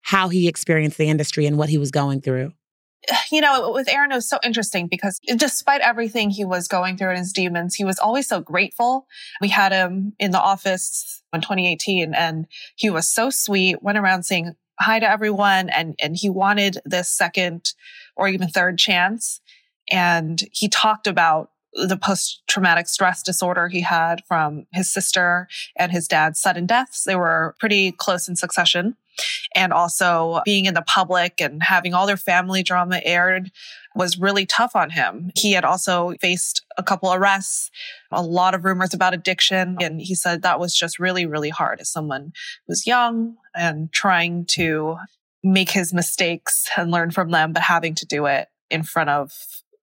how 0.02 0.28
he 0.28 0.48
experienced 0.48 0.98
the 0.98 1.08
industry 1.08 1.46
and 1.46 1.58
what 1.58 1.68
he 1.68 1.78
was 1.78 1.90
going 1.90 2.20
through? 2.20 2.52
you 3.32 3.40
know, 3.40 3.70
with 3.72 3.88
Aaron, 3.88 4.12
it 4.12 4.16
was 4.16 4.28
so 4.28 4.38
interesting 4.44 4.86
because 4.86 5.20
despite 5.36 5.80
everything 5.80 6.30
he 6.30 6.44
was 6.44 6.68
going 6.68 6.96
through 6.96 7.10
in 7.10 7.16
his 7.16 7.32
demons, 7.32 7.74
he 7.74 7.84
was 7.84 7.98
always 7.98 8.28
so 8.28 8.40
grateful. 8.40 9.06
We 9.40 9.48
had 9.48 9.72
him 9.72 10.14
in 10.18 10.30
the 10.30 10.40
office 10.40 11.22
in 11.32 11.40
2018 11.40 12.14
and 12.14 12.46
he 12.76 12.90
was 12.90 13.08
so 13.08 13.30
sweet, 13.30 13.82
went 13.82 13.98
around 13.98 14.24
saying 14.24 14.54
hi 14.80 14.98
to 14.98 15.08
everyone 15.08 15.68
and, 15.70 15.94
and 16.02 16.16
he 16.16 16.28
wanted 16.28 16.78
this 16.84 17.08
second 17.08 17.72
or 18.16 18.28
even 18.28 18.48
third 18.48 18.78
chance. 18.78 19.40
And 19.90 20.40
he 20.52 20.68
talked 20.68 21.06
about 21.06 21.50
the 21.74 21.96
post 21.96 22.42
traumatic 22.48 22.88
stress 22.88 23.22
disorder 23.22 23.68
he 23.68 23.80
had 23.80 24.22
from 24.26 24.66
his 24.72 24.92
sister 24.92 25.48
and 25.76 25.92
his 25.92 26.06
dad's 26.06 26.40
sudden 26.40 26.66
deaths. 26.66 27.04
They 27.04 27.16
were 27.16 27.54
pretty 27.58 27.92
close 27.92 28.28
in 28.28 28.36
succession. 28.36 28.96
And 29.54 29.72
also 29.72 30.40
being 30.44 30.64
in 30.64 30.74
the 30.74 30.82
public 30.82 31.40
and 31.40 31.62
having 31.62 31.94
all 31.94 32.06
their 32.06 32.16
family 32.16 32.64
drama 32.64 33.00
aired 33.04 33.52
was 33.94 34.18
really 34.18 34.44
tough 34.44 34.74
on 34.74 34.90
him. 34.90 35.30
He 35.36 35.52
had 35.52 35.64
also 35.64 36.14
faced 36.20 36.64
a 36.76 36.82
couple 36.82 37.14
arrests, 37.14 37.70
a 38.10 38.22
lot 38.22 38.54
of 38.54 38.64
rumors 38.64 38.92
about 38.92 39.14
addiction. 39.14 39.76
And 39.80 40.00
he 40.00 40.16
said 40.16 40.42
that 40.42 40.58
was 40.58 40.74
just 40.74 40.98
really, 40.98 41.26
really 41.26 41.50
hard 41.50 41.80
as 41.80 41.90
someone 41.90 42.32
who's 42.66 42.88
young 42.88 43.36
and 43.54 43.92
trying 43.92 44.46
to 44.46 44.96
make 45.44 45.70
his 45.70 45.94
mistakes 45.94 46.66
and 46.76 46.90
learn 46.90 47.12
from 47.12 47.30
them, 47.30 47.52
but 47.52 47.62
having 47.62 47.94
to 47.96 48.06
do 48.06 48.26
it 48.26 48.48
in 48.70 48.82
front 48.82 49.10
of 49.10 49.32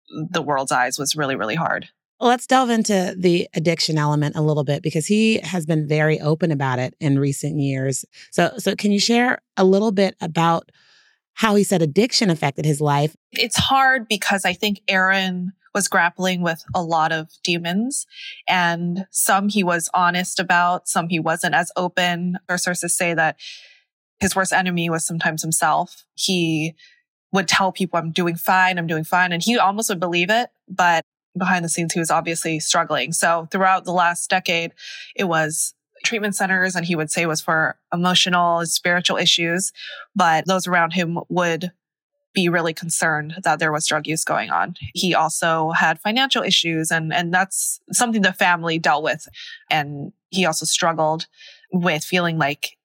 the 0.10 0.42
world's 0.42 0.72
eyes 0.72 0.98
was 0.98 1.16
really, 1.16 1.36
really 1.36 1.56
hard. 1.56 1.90
Let's 2.22 2.48
delve 2.48 2.70
into 2.70 3.16
the 3.18 3.48
addiction 3.54 3.98
element 3.98 4.36
a 4.36 4.42
little 4.42 4.66
bit 4.66 4.84
because 4.84 5.06
he 5.06 5.40
has 5.40 5.66
been 5.66 5.88
very 5.88 6.20
open 6.20 6.52
about 6.52 6.78
it 6.78 6.94
in 7.00 7.18
recent 7.18 7.60
years. 7.60 8.04
So, 8.32 8.52
so 8.58 8.76
can 8.76 8.92
you 8.92 9.00
share 9.00 9.40
a 9.56 9.64
little 9.64 9.94
bit 9.94 10.16
about 10.20 10.70
how 11.36 11.56
he 11.56 11.64
said 11.64 11.82
addiction 11.82 12.30
affected 12.30 12.66
his 12.66 12.82
life? 12.82 13.16
It's 13.32 13.56
hard 13.56 14.10
because 14.10 14.44
I 14.44 14.52
think 14.52 14.82
Aaron 14.90 15.54
was 15.74 15.88
grappling 15.88 16.42
with 16.42 16.62
a 16.76 16.84
lot 16.84 17.14
of 17.14 17.30
demons 17.44 18.06
and 18.48 19.06
some 19.12 19.48
he 19.48 19.64
was 19.64 19.90
honest 19.94 20.40
about, 20.40 20.90
some 20.90 21.08
he 21.08 21.20
wasn't 21.20 21.56
as 21.56 21.72
open. 21.78 22.38
Our 22.50 22.58
sources 22.58 22.98
say 22.98 23.14
that 23.14 23.38
his 24.20 24.36
worst 24.36 24.52
enemy 24.52 24.90
was 24.90 25.06
sometimes 25.06 25.42
himself. 25.42 26.04
He 26.16 26.76
would 27.32 27.48
tell 27.48 27.72
people, 27.72 28.00
I'm 28.00 28.12
doing 28.12 28.36
fine, 28.36 28.78
I'm 28.78 28.88
doing 28.88 29.04
fine. 29.04 29.32
And 29.32 29.44
he 29.44 29.58
almost 29.58 29.90
would 29.90 30.00
believe 30.00 30.30
it, 30.30 30.50
but 30.68 31.04
behind 31.38 31.64
the 31.64 31.70
scenes, 31.70 31.94
he 31.94 32.00
was 32.00 32.12
obviously 32.12 32.60
struggling. 32.60 33.14
So 33.14 33.48
throughout 33.52 33.86
the 33.86 33.92
last 33.94 34.30
decade, 34.30 34.74
it 35.16 35.26
was 35.26 35.74
treatment 36.04 36.36
centers 36.36 36.76
and 36.76 36.86
he 36.86 36.96
would 36.96 37.12
say 37.12 37.26
was 37.26 37.42
for 37.42 37.78
emotional 37.94 38.60
and 38.60 38.70
spiritual 38.70 39.18
issues, 39.18 39.72
but 40.16 40.46
those 40.48 40.68
around 40.68 40.94
him 40.94 41.20
would 41.30 41.72
be 42.34 42.48
really 42.48 42.74
concerned 42.74 43.36
that 43.44 43.60
there 43.60 43.72
was 43.72 43.88
drug 43.88 44.08
use 44.08 44.24
going 44.24 44.50
on. 44.50 44.76
He 44.94 45.16
also 45.16 45.72
had 45.72 46.00
financial 46.00 46.44
issues 46.44 46.92
and, 46.92 47.12
and 47.12 47.34
that's 47.34 47.80
something 47.92 48.22
the 48.22 48.34
family 48.34 48.78
dealt 48.78 49.04
with. 49.04 49.28
And 49.70 50.14
he 50.30 50.46
also 50.46 50.66
struggled 50.66 51.28
with 51.72 52.04
feeling 52.04 52.38
like 52.38 52.78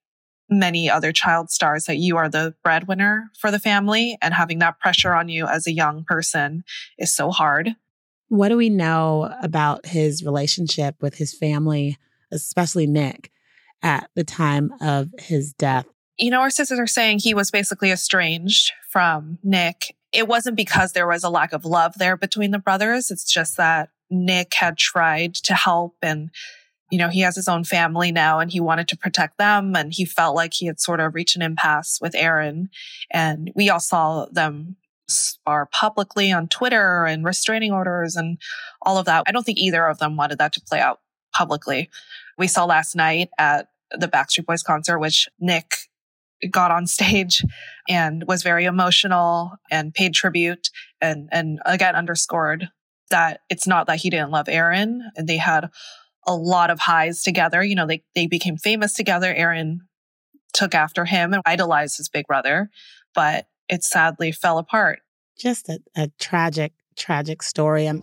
many 0.58 0.88
other 0.88 1.12
child 1.12 1.50
stars 1.50 1.84
that 1.84 1.96
you 1.96 2.16
are 2.16 2.28
the 2.28 2.54
breadwinner 2.62 3.30
for 3.38 3.50
the 3.50 3.58
family 3.58 4.16
and 4.22 4.34
having 4.34 4.58
that 4.60 4.78
pressure 4.78 5.14
on 5.14 5.28
you 5.28 5.46
as 5.46 5.66
a 5.66 5.72
young 5.72 6.04
person 6.04 6.64
is 6.98 7.14
so 7.14 7.30
hard. 7.30 7.76
What 8.28 8.48
do 8.48 8.56
we 8.56 8.70
know 8.70 9.32
about 9.42 9.86
his 9.86 10.24
relationship 10.24 10.96
with 11.00 11.16
his 11.16 11.34
family, 11.34 11.98
especially 12.32 12.86
Nick, 12.86 13.30
at 13.82 14.08
the 14.14 14.24
time 14.24 14.72
of 14.80 15.10
his 15.18 15.52
death? 15.52 15.86
You 16.18 16.30
know, 16.30 16.40
our 16.40 16.50
sisters 16.50 16.78
are 16.78 16.86
saying 16.86 17.18
he 17.18 17.34
was 17.34 17.50
basically 17.50 17.90
estranged 17.90 18.72
from 18.90 19.38
Nick. 19.42 19.96
It 20.12 20.28
wasn't 20.28 20.56
because 20.56 20.92
there 20.92 21.08
was 21.08 21.24
a 21.24 21.28
lack 21.28 21.52
of 21.52 21.64
love 21.64 21.94
there 21.98 22.16
between 22.16 22.50
the 22.50 22.58
brothers. 22.58 23.10
It's 23.10 23.30
just 23.30 23.56
that 23.56 23.90
Nick 24.10 24.54
had 24.54 24.78
tried 24.78 25.34
to 25.34 25.54
help 25.54 25.96
and 26.02 26.30
you 26.90 26.98
know, 26.98 27.08
he 27.08 27.20
has 27.20 27.36
his 27.36 27.48
own 27.48 27.64
family 27.64 28.12
now 28.12 28.38
and 28.38 28.52
he 28.52 28.60
wanted 28.60 28.88
to 28.88 28.96
protect 28.96 29.38
them. 29.38 29.74
And 29.74 29.92
he 29.92 30.04
felt 30.04 30.36
like 30.36 30.54
he 30.54 30.66
had 30.66 30.80
sort 30.80 31.00
of 31.00 31.14
reached 31.14 31.36
an 31.36 31.42
impasse 31.42 31.98
with 32.00 32.14
Aaron. 32.14 32.68
And 33.10 33.50
we 33.54 33.70
all 33.70 33.80
saw 33.80 34.26
them 34.30 34.76
spar 35.08 35.66
publicly 35.66 36.32
on 36.32 36.48
Twitter 36.48 37.04
and 37.04 37.24
restraining 37.24 37.72
orders 37.72 38.16
and 38.16 38.38
all 38.82 38.98
of 38.98 39.06
that. 39.06 39.24
I 39.26 39.32
don't 39.32 39.44
think 39.44 39.58
either 39.58 39.86
of 39.86 39.98
them 39.98 40.16
wanted 40.16 40.38
that 40.38 40.52
to 40.54 40.60
play 40.60 40.80
out 40.80 41.00
publicly. 41.34 41.90
We 42.38 42.46
saw 42.46 42.64
last 42.64 42.94
night 42.94 43.28
at 43.38 43.68
the 43.90 44.08
Backstreet 44.08 44.46
Boys 44.46 44.62
concert, 44.62 44.98
which 44.98 45.28
Nick 45.38 45.76
got 46.50 46.70
on 46.70 46.86
stage 46.86 47.42
and 47.88 48.24
was 48.26 48.42
very 48.42 48.64
emotional 48.64 49.52
and 49.70 49.94
paid 49.94 50.14
tribute 50.14 50.70
and, 51.00 51.28
and 51.32 51.60
again 51.64 51.94
underscored 51.94 52.68
that 53.10 53.40
it's 53.50 53.66
not 53.66 53.86
that 53.86 53.98
he 53.98 54.10
didn't 54.10 54.30
love 54.30 54.48
Aaron 54.48 55.10
and 55.16 55.28
they 55.28 55.36
had 55.36 55.70
a 56.26 56.34
lot 56.34 56.70
of 56.70 56.80
highs 56.80 57.22
together. 57.22 57.62
You 57.62 57.74
know, 57.74 57.86
they, 57.86 58.02
they 58.14 58.26
became 58.26 58.56
famous 58.56 58.92
together. 58.92 59.32
Aaron 59.34 59.80
took 60.52 60.74
after 60.74 61.04
him 61.04 61.32
and 61.32 61.42
idolized 61.44 61.96
his 61.96 62.08
big 62.08 62.26
brother, 62.26 62.70
but 63.14 63.46
it 63.68 63.82
sadly 63.82 64.32
fell 64.32 64.58
apart. 64.58 65.00
Just 65.38 65.68
a, 65.68 65.80
a 65.96 66.10
tragic, 66.18 66.72
tragic 66.96 67.42
story. 67.42 67.86
I'm, 67.86 68.02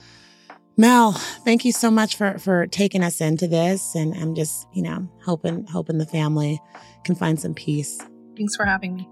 Mel, 0.77 1.11
thank 1.11 1.65
you 1.65 1.71
so 1.71 1.91
much 1.91 2.15
for 2.15 2.37
for 2.39 2.65
taking 2.67 3.03
us 3.03 3.21
into 3.21 3.47
this. 3.47 3.93
And 3.95 4.13
I'm 4.15 4.35
just, 4.35 4.67
you 4.73 4.81
know, 4.81 5.07
hoping 5.23 5.65
hoping 5.67 5.97
the 5.97 6.05
family 6.05 6.59
can 7.03 7.15
find 7.15 7.39
some 7.39 7.53
peace. 7.53 7.99
Thanks 8.35 8.55
for 8.55 8.65
having 8.65 8.95
me. 8.95 9.07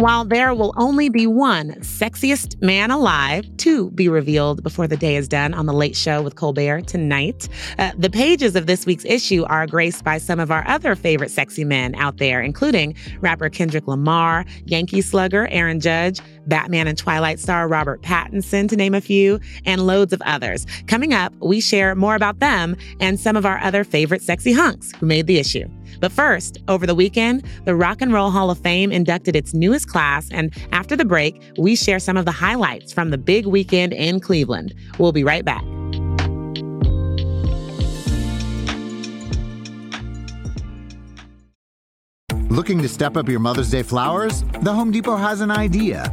While 0.00 0.24
there 0.24 0.54
will 0.54 0.72
only 0.78 1.10
be 1.10 1.26
one 1.26 1.72
sexiest 1.80 2.62
man 2.62 2.90
alive 2.90 3.44
to 3.58 3.90
be 3.90 4.08
revealed 4.08 4.62
before 4.62 4.86
the 4.86 4.96
day 4.96 5.14
is 5.16 5.28
done 5.28 5.52
on 5.52 5.66
The 5.66 5.74
Late 5.74 5.94
Show 5.94 6.22
with 6.22 6.36
Colbert 6.36 6.86
tonight, 6.86 7.50
uh, 7.78 7.92
the 7.98 8.08
pages 8.08 8.56
of 8.56 8.64
this 8.64 8.86
week's 8.86 9.04
issue 9.04 9.44
are 9.44 9.66
graced 9.66 10.02
by 10.02 10.16
some 10.16 10.40
of 10.40 10.50
our 10.50 10.66
other 10.66 10.94
favorite 10.96 11.30
sexy 11.30 11.64
men 11.64 11.94
out 11.96 12.16
there, 12.16 12.40
including 12.40 12.94
rapper 13.20 13.50
Kendrick 13.50 13.86
Lamar, 13.86 14.46
Yankee 14.64 15.02
slugger 15.02 15.48
Aaron 15.48 15.80
Judge, 15.80 16.18
Batman 16.50 16.86
and 16.86 16.98
Twilight 16.98 17.40
star 17.40 17.66
Robert 17.66 18.02
Pattinson, 18.02 18.68
to 18.68 18.76
name 18.76 18.94
a 18.94 19.00
few, 19.00 19.40
and 19.64 19.86
loads 19.86 20.12
of 20.12 20.20
others. 20.26 20.66
Coming 20.86 21.14
up, 21.14 21.32
we 21.40 21.62
share 21.62 21.94
more 21.94 22.14
about 22.14 22.40
them 22.40 22.76
and 23.00 23.18
some 23.18 23.36
of 23.36 23.46
our 23.46 23.58
other 23.60 23.84
favorite 23.84 24.20
sexy 24.20 24.52
hunks 24.52 24.92
who 25.00 25.06
made 25.06 25.26
the 25.26 25.38
issue. 25.38 25.66
But 26.00 26.12
first, 26.12 26.58
over 26.68 26.86
the 26.86 26.94
weekend, 26.94 27.44
the 27.64 27.74
Rock 27.74 28.02
and 28.02 28.12
Roll 28.12 28.30
Hall 28.30 28.50
of 28.50 28.58
Fame 28.58 28.92
inducted 28.92 29.34
its 29.34 29.54
newest 29.54 29.88
class, 29.88 30.28
and 30.30 30.54
after 30.72 30.96
the 30.96 31.04
break, 31.04 31.40
we 31.56 31.74
share 31.76 31.98
some 31.98 32.16
of 32.16 32.26
the 32.26 32.32
highlights 32.32 32.92
from 32.92 33.10
the 33.10 33.18
big 33.18 33.46
weekend 33.46 33.92
in 33.92 34.20
Cleveland. 34.20 34.74
We'll 34.98 35.12
be 35.12 35.24
right 35.24 35.44
back. 35.44 35.64
Looking 42.50 42.82
to 42.82 42.88
step 42.88 43.16
up 43.16 43.28
your 43.28 43.38
Mother's 43.38 43.70
Day 43.70 43.82
flowers? 43.82 44.42
The 44.62 44.72
Home 44.72 44.90
Depot 44.90 45.16
has 45.16 45.40
an 45.40 45.50
idea. 45.50 46.12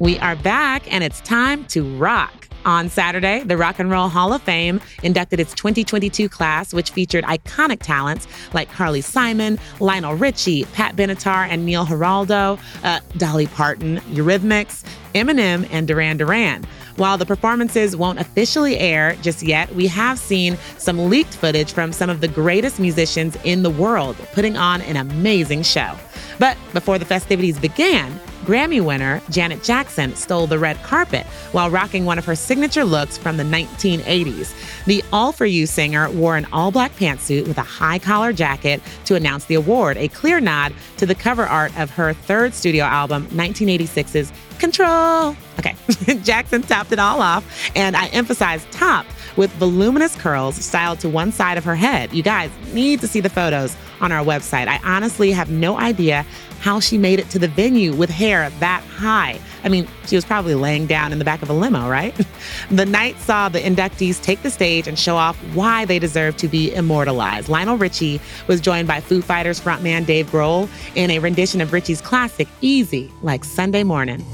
We 0.00 0.18
are 0.20 0.34
back 0.34 0.90
and 0.90 1.04
it's 1.04 1.20
time 1.20 1.66
to 1.66 1.84
rock. 1.98 2.48
On 2.64 2.88
Saturday, 2.88 3.42
the 3.42 3.56
Rock 3.56 3.78
and 3.78 3.90
Roll 3.90 4.08
Hall 4.08 4.32
of 4.32 4.42
Fame 4.42 4.80
inducted 5.02 5.40
its 5.40 5.52
2022 5.54 6.28
class, 6.28 6.72
which 6.72 6.90
featured 6.90 7.24
iconic 7.24 7.80
talents 7.80 8.26
like 8.54 8.70
Carly 8.70 9.02
Simon, 9.02 9.58
Lionel 9.78 10.14
Richie, 10.14 10.64
Pat 10.72 10.96
Benatar, 10.96 11.46
and 11.48 11.66
Neil 11.66 11.84
Giraldo, 11.84 12.58
uh, 12.82 13.00
Dolly 13.18 13.46
Parton, 13.46 13.98
Eurythmics, 14.12 14.84
Eminem, 15.14 15.68
and 15.70 15.86
Duran 15.86 16.16
Duran. 16.16 16.64
While 16.96 17.18
the 17.18 17.26
performances 17.26 17.94
won't 17.94 18.20
officially 18.20 18.78
air 18.78 19.16
just 19.22 19.42
yet, 19.42 19.74
we 19.74 19.86
have 19.88 20.18
seen 20.18 20.56
some 20.78 21.10
leaked 21.10 21.34
footage 21.34 21.72
from 21.72 21.92
some 21.92 22.08
of 22.08 22.22
the 22.22 22.28
greatest 22.28 22.80
musicians 22.80 23.36
in 23.44 23.62
the 23.62 23.70
world 23.70 24.16
putting 24.32 24.56
on 24.56 24.80
an 24.82 24.96
amazing 24.96 25.62
show. 25.62 25.94
But 26.38 26.56
before 26.72 26.98
the 26.98 27.04
festivities 27.04 27.58
began, 27.58 28.18
Grammy 28.44 28.80
winner 28.80 29.20
Janet 29.30 29.62
Jackson 29.62 30.14
stole 30.16 30.46
the 30.46 30.58
red 30.58 30.82
carpet 30.82 31.26
while 31.52 31.70
rocking 31.70 32.04
one 32.04 32.18
of 32.18 32.24
her 32.24 32.34
signature 32.34 32.84
looks 32.84 33.18
from 33.18 33.36
the 33.36 33.44
1980s. 33.44 34.84
The 34.86 35.04
All 35.12 35.32
For 35.32 35.46
You 35.46 35.66
singer 35.66 36.10
wore 36.10 36.36
an 36.36 36.46
all 36.52 36.70
black 36.70 36.94
pantsuit 36.96 37.46
with 37.46 37.58
a 37.58 37.62
high 37.62 37.98
collar 37.98 38.32
jacket 38.32 38.80
to 39.04 39.14
announce 39.14 39.44
the 39.44 39.54
award, 39.54 39.96
a 39.96 40.08
clear 40.08 40.40
nod 40.40 40.72
to 40.96 41.06
the 41.06 41.14
cover 41.14 41.46
art 41.46 41.76
of 41.78 41.90
her 41.90 42.12
third 42.12 42.54
studio 42.54 42.84
album, 42.84 43.26
1986's 43.28 44.32
Control. 44.60 45.34
Okay, 45.58 45.74
Jackson 46.22 46.60
topped 46.62 46.92
it 46.92 46.98
all 46.98 47.22
off, 47.22 47.70
and 47.74 47.96
I 47.96 48.08
emphasize 48.08 48.66
top 48.70 49.06
with 49.36 49.50
voluminous 49.52 50.14
curls 50.16 50.56
styled 50.56 51.00
to 51.00 51.08
one 51.08 51.32
side 51.32 51.58
of 51.58 51.64
her 51.64 51.76
head. 51.76 52.12
You 52.12 52.22
guys 52.22 52.50
need 52.72 53.00
to 53.00 53.08
see 53.08 53.20
the 53.20 53.30
photos 53.30 53.76
on 54.00 54.12
our 54.12 54.24
website. 54.24 54.68
I 54.68 54.80
honestly 54.84 55.30
have 55.32 55.50
no 55.50 55.78
idea 55.78 56.24
how 56.60 56.78
she 56.78 56.98
made 56.98 57.18
it 57.18 57.28
to 57.30 57.38
the 57.38 57.48
venue 57.48 57.94
with 57.94 58.10
hair 58.10 58.50
that 58.60 58.84
high. 58.84 59.40
I 59.64 59.68
mean, 59.68 59.88
she 60.06 60.14
was 60.14 60.24
probably 60.24 60.54
laying 60.54 60.86
down 60.86 61.12
in 61.12 61.18
the 61.18 61.24
back 61.24 61.42
of 61.42 61.50
a 61.50 61.52
limo, 61.52 61.88
right? 61.88 62.14
the 62.70 62.86
night 62.86 63.18
saw 63.18 63.48
the 63.48 63.60
inductees 63.60 64.22
take 64.22 64.42
the 64.42 64.50
stage 64.50 64.86
and 64.86 64.98
show 64.98 65.16
off 65.16 65.36
why 65.54 65.84
they 65.84 65.98
deserve 65.98 66.36
to 66.38 66.48
be 66.48 66.72
immortalized. 66.74 67.48
Lionel 67.48 67.78
Richie 67.78 68.20
was 68.46 68.60
joined 68.60 68.88
by 68.88 69.00
Foo 69.00 69.22
Fighters 69.22 69.60
frontman 69.60 70.06
Dave 70.06 70.30
Grohl 70.30 70.68
in 70.94 71.10
a 71.10 71.18
rendition 71.18 71.60
of 71.60 71.72
Richie's 71.72 72.00
classic, 72.00 72.48
Easy, 72.60 73.10
like 73.22 73.44
Sunday 73.44 73.82
Morning. 73.82 74.24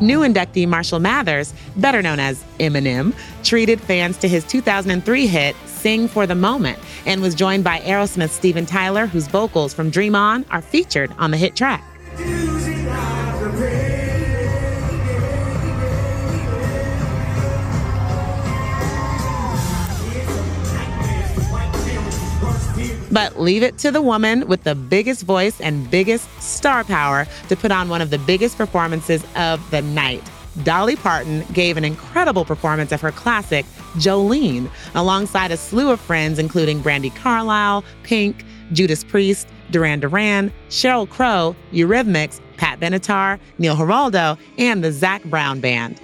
New 0.00 0.20
inductee 0.20 0.66
Marshall 0.66 0.98
Mathers, 0.98 1.52
better 1.76 2.00
known 2.00 2.18
as 2.18 2.42
Eminem, 2.58 3.14
treated 3.44 3.80
fans 3.80 4.16
to 4.18 4.28
his 4.28 4.44
2003 4.44 5.26
hit 5.26 5.54
Sing 5.66 6.08
for 6.08 6.26
the 6.26 6.34
Moment 6.34 6.78
and 7.06 7.22
was 7.22 7.34
joined 7.34 7.64
by 7.64 7.80
Aerosmith's 7.80 8.32
Steven 8.32 8.66
Tyler, 8.66 9.06
whose 9.06 9.26
vocals 9.26 9.74
from 9.74 9.90
Dream 9.90 10.14
On 10.14 10.44
are 10.50 10.62
featured 10.62 11.12
on 11.18 11.30
the 11.30 11.36
hit 11.36 11.54
track. 11.54 11.84
But 23.10 23.40
leave 23.40 23.62
it 23.62 23.78
to 23.78 23.90
the 23.90 24.02
woman 24.02 24.46
with 24.46 24.64
the 24.64 24.74
biggest 24.74 25.22
voice 25.22 25.60
and 25.60 25.90
biggest 25.90 26.28
star 26.40 26.84
power 26.84 27.26
to 27.48 27.56
put 27.56 27.72
on 27.72 27.88
one 27.88 28.00
of 28.00 28.10
the 28.10 28.18
biggest 28.18 28.56
performances 28.56 29.24
of 29.36 29.68
the 29.70 29.82
night. 29.82 30.22
Dolly 30.64 30.96
Parton 30.96 31.44
gave 31.52 31.76
an 31.76 31.84
incredible 31.84 32.44
performance 32.44 32.92
of 32.92 33.00
her 33.00 33.12
classic, 33.12 33.64
Jolene, 33.94 34.68
alongside 34.94 35.50
a 35.50 35.56
slew 35.56 35.90
of 35.90 36.00
friends, 36.00 36.38
including 36.38 36.82
Brandi 36.82 37.14
Carlile, 37.14 37.84
Pink, 38.02 38.44
Judas 38.72 39.04
Priest, 39.04 39.48
Duran 39.70 40.00
Duran, 40.00 40.52
Sheryl 40.68 41.08
Crow, 41.08 41.54
Eurythmics, 41.72 42.40
Pat 42.56 42.80
Benatar, 42.80 43.38
Neil 43.58 43.76
Giraldo, 43.76 44.36
and 44.58 44.82
the 44.84 44.92
Zac 44.92 45.22
Brown 45.24 45.60
Band. 45.60 46.00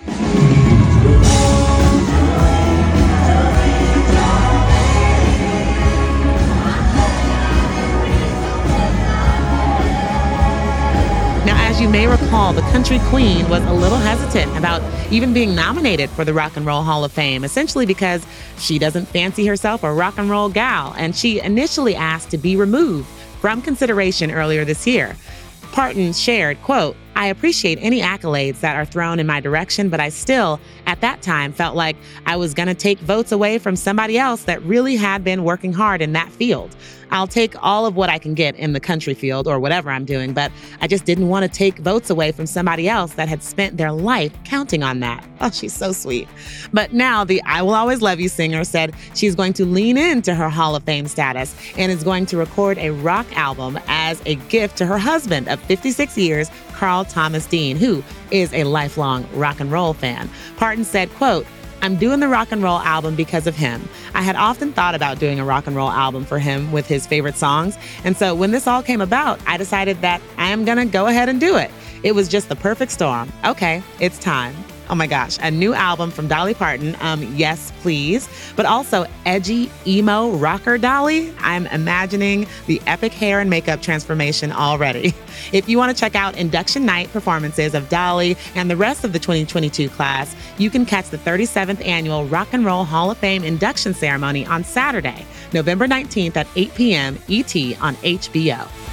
You 11.86 11.92
may 11.92 12.08
recall, 12.08 12.52
the 12.52 12.62
country 12.62 12.98
queen 13.04 13.48
was 13.48 13.62
a 13.62 13.72
little 13.72 13.98
hesitant 13.98 14.56
about 14.56 14.82
even 15.12 15.32
being 15.32 15.54
nominated 15.54 16.10
for 16.10 16.24
the 16.24 16.34
Rock 16.34 16.56
and 16.56 16.66
Roll 16.66 16.82
Hall 16.82 17.04
of 17.04 17.12
Fame, 17.12 17.44
essentially 17.44 17.86
because 17.86 18.26
she 18.58 18.76
doesn't 18.76 19.06
fancy 19.06 19.46
herself 19.46 19.84
a 19.84 19.92
rock 19.92 20.18
and 20.18 20.28
roll 20.28 20.48
gal, 20.48 20.96
and 20.98 21.14
she 21.14 21.40
initially 21.40 21.94
asked 21.94 22.30
to 22.30 22.38
be 22.38 22.56
removed 22.56 23.06
from 23.40 23.62
consideration 23.62 24.32
earlier 24.32 24.64
this 24.64 24.84
year. 24.84 25.16
Parton 25.70 26.12
shared, 26.12 26.60
quote, 26.62 26.96
I 27.16 27.28
appreciate 27.28 27.78
any 27.80 28.02
accolades 28.02 28.60
that 28.60 28.76
are 28.76 28.84
thrown 28.84 29.18
in 29.18 29.26
my 29.26 29.40
direction, 29.40 29.88
but 29.88 30.00
I 30.00 30.10
still, 30.10 30.60
at 30.84 31.00
that 31.00 31.22
time, 31.22 31.50
felt 31.50 31.74
like 31.74 31.96
I 32.26 32.36
was 32.36 32.52
going 32.52 32.68
to 32.68 32.74
take 32.74 32.98
votes 32.98 33.32
away 33.32 33.56
from 33.58 33.74
somebody 33.74 34.18
else 34.18 34.44
that 34.44 34.62
really 34.64 34.96
had 34.96 35.24
been 35.24 35.42
working 35.42 35.72
hard 35.72 36.02
in 36.02 36.12
that 36.12 36.30
field. 36.30 36.76
I'll 37.10 37.26
take 37.26 37.54
all 37.62 37.86
of 37.86 37.96
what 37.96 38.10
I 38.10 38.18
can 38.18 38.34
get 38.34 38.56
in 38.56 38.72
the 38.72 38.80
country 38.80 39.14
field 39.14 39.46
or 39.46 39.58
whatever 39.58 39.90
I'm 39.90 40.04
doing, 40.04 40.32
but 40.32 40.50
I 40.80 40.86
just 40.86 41.04
didn't 41.04 41.28
want 41.28 41.44
to 41.44 41.48
take 41.48 41.78
votes 41.78 42.10
away 42.10 42.32
from 42.32 42.46
somebody 42.46 42.88
else 42.88 43.14
that 43.14 43.28
had 43.28 43.42
spent 43.42 43.76
their 43.76 43.92
life 43.92 44.32
counting 44.44 44.82
on 44.82 45.00
that. 45.00 45.24
Oh, 45.38 45.50
she's 45.50 45.74
so 45.74 45.92
sweet. 45.92 46.26
But 46.72 46.94
now 46.94 47.22
the 47.22 47.42
I 47.42 47.60
Will 47.60 47.74
Always 47.74 48.00
Love 48.00 48.18
You 48.18 48.30
singer 48.30 48.64
said 48.64 48.94
she's 49.14 49.34
going 49.34 49.52
to 49.52 49.66
lean 49.66 49.98
into 49.98 50.34
her 50.34 50.48
Hall 50.48 50.74
of 50.74 50.82
Fame 50.84 51.06
status 51.08 51.54
and 51.76 51.92
is 51.92 52.02
going 52.02 52.24
to 52.26 52.38
record 52.38 52.78
a 52.78 52.88
rock 52.88 53.26
album 53.36 53.78
as 53.86 54.22
a 54.24 54.36
gift 54.36 54.78
to 54.78 54.86
her 54.86 54.96
husband 54.96 55.46
of 55.48 55.60
56 55.60 56.16
years, 56.16 56.50
Carl 56.76 57.04
Thomas 57.06 57.46
Dean, 57.46 57.76
who 57.76 58.04
is 58.30 58.52
a 58.52 58.64
lifelong 58.64 59.26
rock 59.32 59.60
and 59.60 59.72
roll 59.72 59.94
fan. 59.94 60.28
Parton 60.56 60.84
said, 60.84 61.10
quote, 61.14 61.46
I'm 61.82 61.96
doing 61.96 62.20
the 62.20 62.28
rock 62.28 62.52
and 62.52 62.62
roll 62.62 62.78
album 62.80 63.16
because 63.16 63.46
of 63.46 63.56
him. 63.56 63.88
I 64.14 64.22
had 64.22 64.36
often 64.36 64.72
thought 64.72 64.94
about 64.94 65.18
doing 65.18 65.40
a 65.40 65.44
rock 65.44 65.66
and 65.66 65.76
roll 65.76 65.90
album 65.90 66.24
for 66.24 66.38
him 66.38 66.72
with 66.72 66.86
his 66.86 67.06
favorite 67.06 67.36
songs. 67.36 67.76
And 68.04 68.16
so 68.16 68.34
when 68.34 68.50
this 68.50 68.66
all 68.66 68.82
came 68.82 69.00
about, 69.00 69.40
I 69.46 69.56
decided 69.56 70.00
that 70.00 70.20
I 70.36 70.50
am 70.50 70.64
going 70.64 70.78
to 70.78 70.86
go 70.86 71.06
ahead 71.06 71.28
and 71.28 71.40
do 71.40 71.56
it. 71.56 71.70
It 72.02 72.12
was 72.12 72.28
just 72.28 72.48
the 72.48 72.56
perfect 72.56 72.92
storm. 72.92 73.32
Okay, 73.44 73.82
it's 74.00 74.18
time. 74.18 74.54
Oh 74.88 74.94
my 74.94 75.06
gosh, 75.06 75.36
a 75.42 75.50
new 75.50 75.74
album 75.74 76.10
from 76.10 76.28
Dolly 76.28 76.54
Parton. 76.54 76.96
Um, 77.00 77.22
yes, 77.34 77.72
please. 77.82 78.28
But 78.54 78.66
also 78.66 79.06
edgy, 79.24 79.70
emo, 79.86 80.30
rocker 80.32 80.78
Dolly. 80.78 81.34
I'm 81.40 81.66
imagining 81.68 82.46
the 82.66 82.80
epic 82.86 83.12
hair 83.12 83.40
and 83.40 83.50
makeup 83.50 83.82
transformation 83.82 84.52
already. 84.52 85.14
If 85.52 85.68
you 85.68 85.78
want 85.78 85.94
to 85.94 86.00
check 86.00 86.16
out 86.16 86.36
induction 86.36 86.86
night 86.86 87.12
performances 87.12 87.74
of 87.74 87.88
Dolly 87.88 88.36
and 88.54 88.70
the 88.70 88.76
rest 88.76 89.04
of 89.04 89.12
the 89.12 89.18
2022 89.18 89.88
class, 89.90 90.34
you 90.58 90.70
can 90.70 90.86
catch 90.86 91.10
the 91.10 91.18
37th 91.18 91.84
annual 91.86 92.24
Rock 92.24 92.48
and 92.52 92.64
Roll 92.64 92.84
Hall 92.84 93.10
of 93.10 93.18
Fame 93.18 93.44
induction 93.44 93.94
ceremony 93.94 94.46
on 94.46 94.64
Saturday, 94.64 95.26
November 95.52 95.86
19th 95.86 96.36
at 96.36 96.48
8 96.56 96.74
p.m. 96.74 97.18
ET 97.28 97.54
on 97.80 97.94
HBO. 97.96 98.85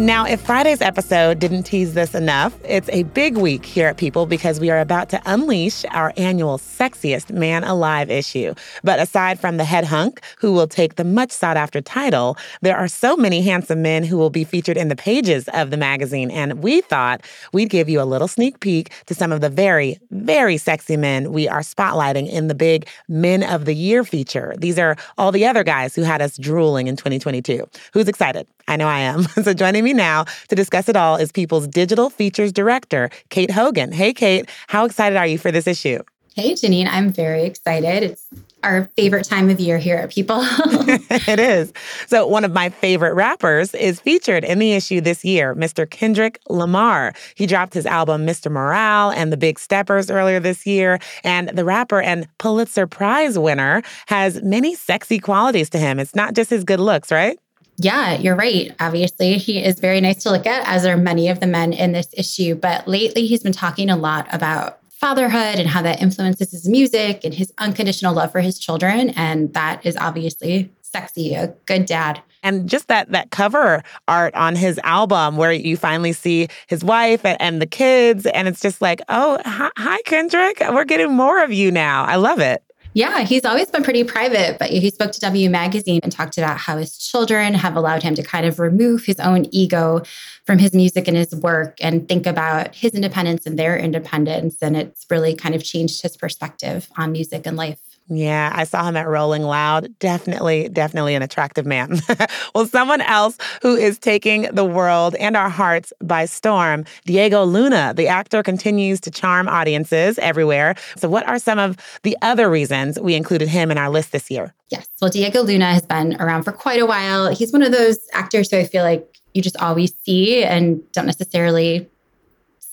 Now, 0.00 0.24
if 0.24 0.40
Friday's 0.40 0.80
episode 0.80 1.40
didn't 1.40 1.64
tease 1.64 1.92
this 1.92 2.14
enough, 2.14 2.58
it's 2.64 2.88
a 2.88 3.02
big 3.02 3.36
week 3.36 3.66
here 3.66 3.86
at 3.86 3.98
People 3.98 4.24
because 4.24 4.58
we 4.58 4.70
are 4.70 4.80
about 4.80 5.10
to 5.10 5.20
unleash 5.26 5.84
our 5.90 6.14
annual 6.16 6.56
Sexiest 6.56 7.30
Man 7.30 7.64
Alive 7.64 8.10
issue. 8.10 8.54
But 8.82 8.98
aside 8.98 9.38
from 9.38 9.58
the 9.58 9.64
head 9.64 9.84
hunk, 9.84 10.22
who 10.38 10.54
will 10.54 10.66
take 10.66 10.94
the 10.94 11.04
much 11.04 11.30
sought 11.30 11.58
after 11.58 11.82
title, 11.82 12.38
there 12.62 12.78
are 12.78 12.88
so 12.88 13.14
many 13.14 13.42
handsome 13.42 13.82
men 13.82 14.02
who 14.02 14.16
will 14.16 14.30
be 14.30 14.42
featured 14.42 14.78
in 14.78 14.88
the 14.88 14.96
pages 14.96 15.50
of 15.52 15.68
the 15.68 15.76
magazine. 15.76 16.30
And 16.30 16.62
we 16.62 16.80
thought 16.80 17.20
we'd 17.52 17.68
give 17.68 17.90
you 17.90 18.00
a 18.00 18.08
little 18.08 18.26
sneak 18.26 18.60
peek 18.60 18.92
to 19.04 19.14
some 19.14 19.32
of 19.32 19.42
the 19.42 19.50
very, 19.50 20.00
very 20.12 20.56
sexy 20.56 20.96
men 20.96 21.30
we 21.30 21.46
are 21.46 21.60
spotlighting 21.60 22.26
in 22.26 22.48
the 22.48 22.54
big 22.54 22.88
Men 23.08 23.42
of 23.42 23.66
the 23.66 23.74
Year 23.74 24.02
feature. 24.02 24.54
These 24.56 24.78
are 24.78 24.96
all 25.18 25.30
the 25.30 25.44
other 25.44 25.62
guys 25.62 25.94
who 25.94 26.04
had 26.04 26.22
us 26.22 26.38
drooling 26.38 26.86
in 26.86 26.96
2022. 26.96 27.68
Who's 27.92 28.08
excited? 28.08 28.46
I 28.70 28.76
know 28.76 28.86
I 28.86 29.00
am. 29.00 29.22
so 29.42 29.52
joining 29.52 29.82
me 29.82 29.92
now 29.92 30.26
to 30.48 30.54
discuss 30.54 30.88
it 30.88 30.96
all 30.96 31.16
is 31.16 31.32
People's 31.32 31.66
Digital 31.66 32.08
Features 32.08 32.52
Director, 32.52 33.10
Kate 33.28 33.50
Hogan. 33.50 33.90
Hey, 33.90 34.14
Kate, 34.14 34.48
how 34.68 34.84
excited 34.84 35.16
are 35.16 35.26
you 35.26 35.38
for 35.38 35.50
this 35.50 35.66
issue? 35.66 35.98
Hey, 36.36 36.52
Janine, 36.52 36.86
I'm 36.88 37.10
very 37.10 37.42
excited. 37.42 38.04
It's 38.04 38.24
our 38.62 38.88
favorite 38.96 39.24
time 39.24 39.50
of 39.50 39.58
year 39.58 39.78
here 39.78 39.96
at 39.96 40.10
People. 40.12 40.38
it 40.44 41.40
is. 41.40 41.72
So, 42.06 42.24
one 42.28 42.44
of 42.44 42.52
my 42.52 42.68
favorite 42.68 43.14
rappers 43.14 43.74
is 43.74 43.98
featured 43.98 44.44
in 44.44 44.60
the 44.60 44.74
issue 44.74 45.00
this 45.00 45.24
year, 45.24 45.56
Mr. 45.56 45.90
Kendrick 45.90 46.38
Lamar. 46.48 47.12
He 47.34 47.46
dropped 47.46 47.74
his 47.74 47.86
album, 47.86 48.24
Mr. 48.24 48.52
Morale 48.52 49.10
and 49.10 49.32
the 49.32 49.36
Big 49.36 49.58
Steppers 49.58 50.12
earlier 50.12 50.38
this 50.38 50.64
year. 50.64 51.00
And 51.24 51.48
the 51.48 51.64
rapper 51.64 52.00
and 52.00 52.28
Pulitzer 52.38 52.86
Prize 52.86 53.36
winner 53.36 53.82
has 54.06 54.40
many 54.44 54.76
sexy 54.76 55.18
qualities 55.18 55.70
to 55.70 55.78
him. 55.78 55.98
It's 55.98 56.14
not 56.14 56.34
just 56.34 56.50
his 56.50 56.62
good 56.62 56.80
looks, 56.80 57.10
right? 57.10 57.36
Yeah, 57.82 58.12
you're 58.18 58.36
right. 58.36 58.74
Obviously, 58.78 59.38
he 59.38 59.64
is 59.64 59.80
very 59.80 60.02
nice 60.02 60.22
to 60.24 60.30
look 60.30 60.46
at, 60.46 60.68
as 60.68 60.84
are 60.84 60.98
many 60.98 61.28
of 61.28 61.40
the 61.40 61.46
men 61.46 61.72
in 61.72 61.92
this 61.92 62.08
issue. 62.12 62.54
But 62.54 62.86
lately, 62.86 63.26
he's 63.26 63.42
been 63.42 63.54
talking 63.54 63.88
a 63.88 63.96
lot 63.96 64.26
about 64.34 64.80
fatherhood 64.90 65.58
and 65.58 65.66
how 65.66 65.80
that 65.80 66.02
influences 66.02 66.50
his 66.50 66.68
music 66.68 67.24
and 67.24 67.32
his 67.32 67.54
unconditional 67.56 68.14
love 68.14 68.32
for 68.32 68.40
his 68.40 68.58
children. 68.58 69.10
And 69.10 69.54
that 69.54 69.86
is 69.86 69.96
obviously 69.96 70.70
sexy, 70.82 71.32
a 71.34 71.54
good 71.64 71.86
dad. 71.86 72.20
And 72.42 72.68
just 72.68 72.88
that 72.88 73.12
that 73.12 73.30
cover 73.30 73.82
art 74.06 74.34
on 74.34 74.56
his 74.56 74.78
album 74.84 75.38
where 75.38 75.52
you 75.52 75.78
finally 75.78 76.12
see 76.12 76.48
his 76.66 76.84
wife 76.84 77.24
and, 77.24 77.40
and 77.40 77.62
the 77.62 77.66
kids. 77.66 78.26
And 78.26 78.46
it's 78.46 78.60
just 78.60 78.82
like, 78.82 79.00
oh, 79.08 79.38
hi, 79.46 79.70
hi, 79.78 80.02
Kendrick. 80.04 80.62
We're 80.68 80.84
getting 80.84 81.14
more 81.14 81.42
of 81.42 81.50
you 81.50 81.70
now. 81.70 82.04
I 82.04 82.16
love 82.16 82.40
it. 82.40 82.62
Yeah, 82.92 83.20
he's 83.20 83.44
always 83.44 83.70
been 83.70 83.84
pretty 83.84 84.02
private, 84.02 84.58
but 84.58 84.70
he 84.70 84.90
spoke 84.90 85.12
to 85.12 85.20
W 85.20 85.48
Magazine 85.48 86.00
and 86.02 86.10
talked 86.10 86.38
about 86.38 86.58
how 86.58 86.76
his 86.76 86.98
children 86.98 87.54
have 87.54 87.76
allowed 87.76 88.02
him 88.02 88.16
to 88.16 88.22
kind 88.22 88.44
of 88.44 88.58
remove 88.58 89.04
his 89.04 89.20
own 89.20 89.46
ego 89.52 90.02
from 90.44 90.58
his 90.58 90.74
music 90.74 91.06
and 91.06 91.16
his 91.16 91.32
work 91.36 91.76
and 91.80 92.08
think 92.08 92.26
about 92.26 92.74
his 92.74 92.92
independence 92.92 93.46
and 93.46 93.56
their 93.56 93.78
independence. 93.78 94.56
And 94.60 94.76
it's 94.76 95.06
really 95.08 95.36
kind 95.36 95.54
of 95.54 95.62
changed 95.62 96.02
his 96.02 96.16
perspective 96.16 96.88
on 96.96 97.12
music 97.12 97.46
and 97.46 97.56
life. 97.56 97.89
Yeah, 98.12 98.50
I 98.52 98.64
saw 98.64 98.84
him 98.88 98.96
at 98.96 99.06
Rolling 99.06 99.44
Loud. 99.44 99.96
Definitely, 100.00 100.68
definitely 100.68 101.14
an 101.14 101.22
attractive 101.22 101.64
man. 101.64 102.00
well, 102.54 102.66
someone 102.66 103.00
else 103.02 103.38
who 103.62 103.76
is 103.76 104.00
taking 104.00 104.42
the 104.52 104.64
world 104.64 105.14
and 105.20 105.36
our 105.36 105.48
hearts 105.48 105.92
by 106.02 106.24
storm, 106.24 106.84
Diego 107.04 107.44
Luna. 107.44 107.94
The 107.96 108.08
actor 108.08 108.42
continues 108.42 109.00
to 109.02 109.12
charm 109.12 109.48
audiences 109.48 110.18
everywhere. 110.18 110.74
So, 110.96 111.08
what 111.08 111.26
are 111.28 111.38
some 111.38 111.60
of 111.60 111.76
the 112.02 112.16
other 112.20 112.50
reasons 112.50 112.98
we 112.98 113.14
included 113.14 113.48
him 113.48 113.70
in 113.70 113.78
our 113.78 113.88
list 113.88 114.10
this 114.10 114.28
year? 114.28 114.52
Yes. 114.70 114.88
Well, 115.00 115.10
Diego 115.10 115.42
Luna 115.42 115.72
has 115.72 115.86
been 115.86 116.20
around 116.20 116.42
for 116.42 116.52
quite 116.52 116.80
a 116.80 116.86
while. 116.86 117.32
He's 117.32 117.52
one 117.52 117.62
of 117.62 117.70
those 117.70 117.98
actors 118.12 118.50
who 118.50 118.58
I 118.58 118.64
feel 118.64 118.82
like 118.82 119.20
you 119.34 119.42
just 119.42 119.56
always 119.58 119.94
see 120.04 120.42
and 120.42 120.82
don't 120.90 121.06
necessarily 121.06 121.88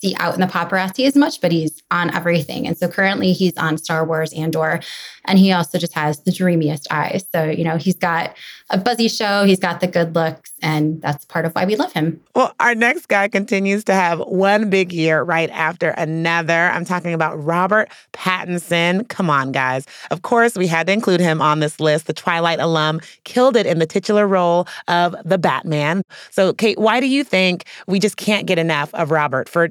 see 0.00 0.14
out 0.18 0.34
in 0.34 0.40
the 0.40 0.46
paparazzi 0.46 1.06
as 1.06 1.16
much, 1.16 1.40
but 1.40 1.52
he's 1.52 1.82
on 1.90 2.14
everything. 2.14 2.66
And 2.66 2.76
so 2.76 2.88
currently 2.88 3.32
he's 3.32 3.56
on 3.56 3.78
Star 3.78 4.04
Wars 4.04 4.32
Andor, 4.32 4.80
and 5.24 5.38
he 5.38 5.52
also 5.52 5.78
just 5.78 5.94
has 5.94 6.22
the 6.22 6.32
dreamiest 6.32 6.86
eyes. 6.90 7.24
So, 7.32 7.44
you 7.44 7.64
know, 7.64 7.76
he's 7.76 7.96
got 7.96 8.36
a 8.70 8.78
buzzy 8.78 9.08
show, 9.08 9.44
he's 9.44 9.58
got 9.58 9.80
the 9.80 9.86
good 9.86 10.14
looks, 10.14 10.52
and 10.62 11.00
that's 11.00 11.24
part 11.24 11.44
of 11.44 11.52
why 11.52 11.64
we 11.64 11.76
love 11.76 11.92
him. 11.92 12.20
Well, 12.34 12.54
our 12.60 12.74
next 12.74 13.06
guy 13.06 13.28
continues 13.28 13.84
to 13.84 13.94
have 13.94 14.20
one 14.20 14.68
big 14.68 14.92
year 14.92 15.22
right 15.22 15.50
after 15.50 15.90
another. 15.90 16.68
I'm 16.70 16.84
talking 16.84 17.14
about 17.14 17.42
Robert 17.42 17.90
Pattinson. 18.12 19.08
Come 19.08 19.30
on, 19.30 19.52
guys. 19.52 19.86
Of 20.10 20.22
course, 20.22 20.54
we 20.54 20.66
had 20.66 20.86
to 20.88 20.92
include 20.92 21.20
him 21.20 21.40
on 21.40 21.60
this 21.60 21.80
list. 21.80 22.06
The 22.06 22.12
Twilight 22.12 22.60
alum 22.60 23.00
killed 23.24 23.56
it 23.56 23.66
in 23.66 23.78
the 23.78 23.86
titular 23.86 24.26
role 24.26 24.68
of 24.86 25.16
the 25.24 25.38
Batman. 25.38 26.02
So, 26.30 26.52
Kate, 26.52 26.78
why 26.78 27.00
do 27.00 27.06
you 27.06 27.24
think 27.24 27.64
we 27.86 27.98
just 27.98 28.16
can't 28.16 28.46
get 28.46 28.58
enough 28.58 28.92
of 28.94 29.10
Robert 29.10 29.48
for 29.48 29.70